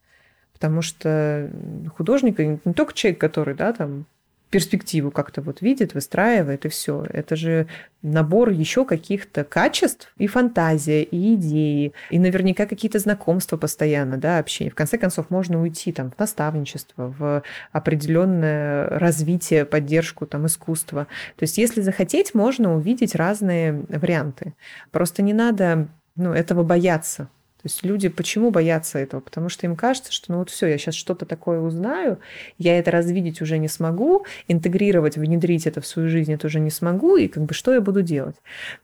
[0.57, 1.51] Потому что
[1.95, 4.07] художник не только человек, который да, там,
[4.49, 7.05] перспективу как-то вот видит, выстраивает, и все.
[7.09, 7.67] Это же
[8.01, 14.71] набор еще каких-то качеств и фантазия, и идеи, и наверняка какие-то знакомства постоянно, да, общение.
[14.71, 21.07] В конце концов, можно уйти там в наставничество, в определенное развитие, поддержку там искусства.
[21.35, 24.53] То есть, если захотеть, можно увидеть разные варианты.
[24.91, 27.29] Просто не надо ну, этого бояться.
[27.57, 29.19] То есть люди почему боятся этого?
[29.19, 32.19] Потому что им кажется, что ну вот все, я сейчас что-то такое узнаю,
[32.57, 36.69] я это развидеть уже не смогу, интегрировать, внедрить это в свою жизнь это уже не
[36.69, 38.35] смогу, и как бы что я буду делать?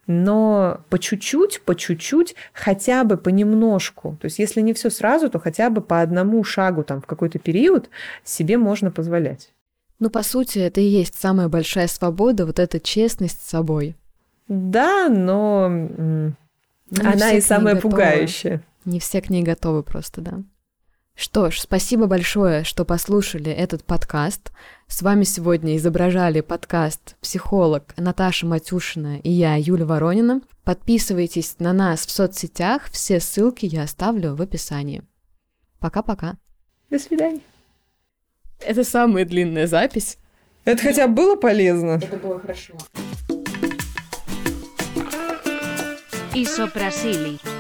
[0.08, 5.40] Но по чуть-чуть, по чуть-чуть, хотя бы понемножку, то есть если не все сразу, то
[5.40, 7.90] хотя бы по одному шагу там в какой-то период
[8.24, 9.52] себе можно позволять.
[10.00, 13.96] Ну, по сути, это и есть самая большая свобода, вот эта честность с собой.
[14.48, 16.34] Да, но
[16.96, 18.62] ну, Она и самая пугающая.
[18.86, 20.44] Не все к ней готовы просто, да.
[21.16, 24.52] Что ж, спасибо большое, что послушали этот подкаст.
[24.88, 30.41] С вами сегодня изображали подкаст психолог Наташа Матюшина и я, Юля Воронина.
[30.64, 35.04] Подписывайтесь на нас в соцсетях, все ссылки я оставлю в описании.
[35.80, 36.36] Пока-пока.
[36.89, 37.41] До свидания.
[38.60, 40.18] Это самая длинная запись.
[40.66, 42.00] Это хотя бы было полезно?
[42.02, 42.74] Это было хорошо.
[46.36, 47.53] Isoprasili.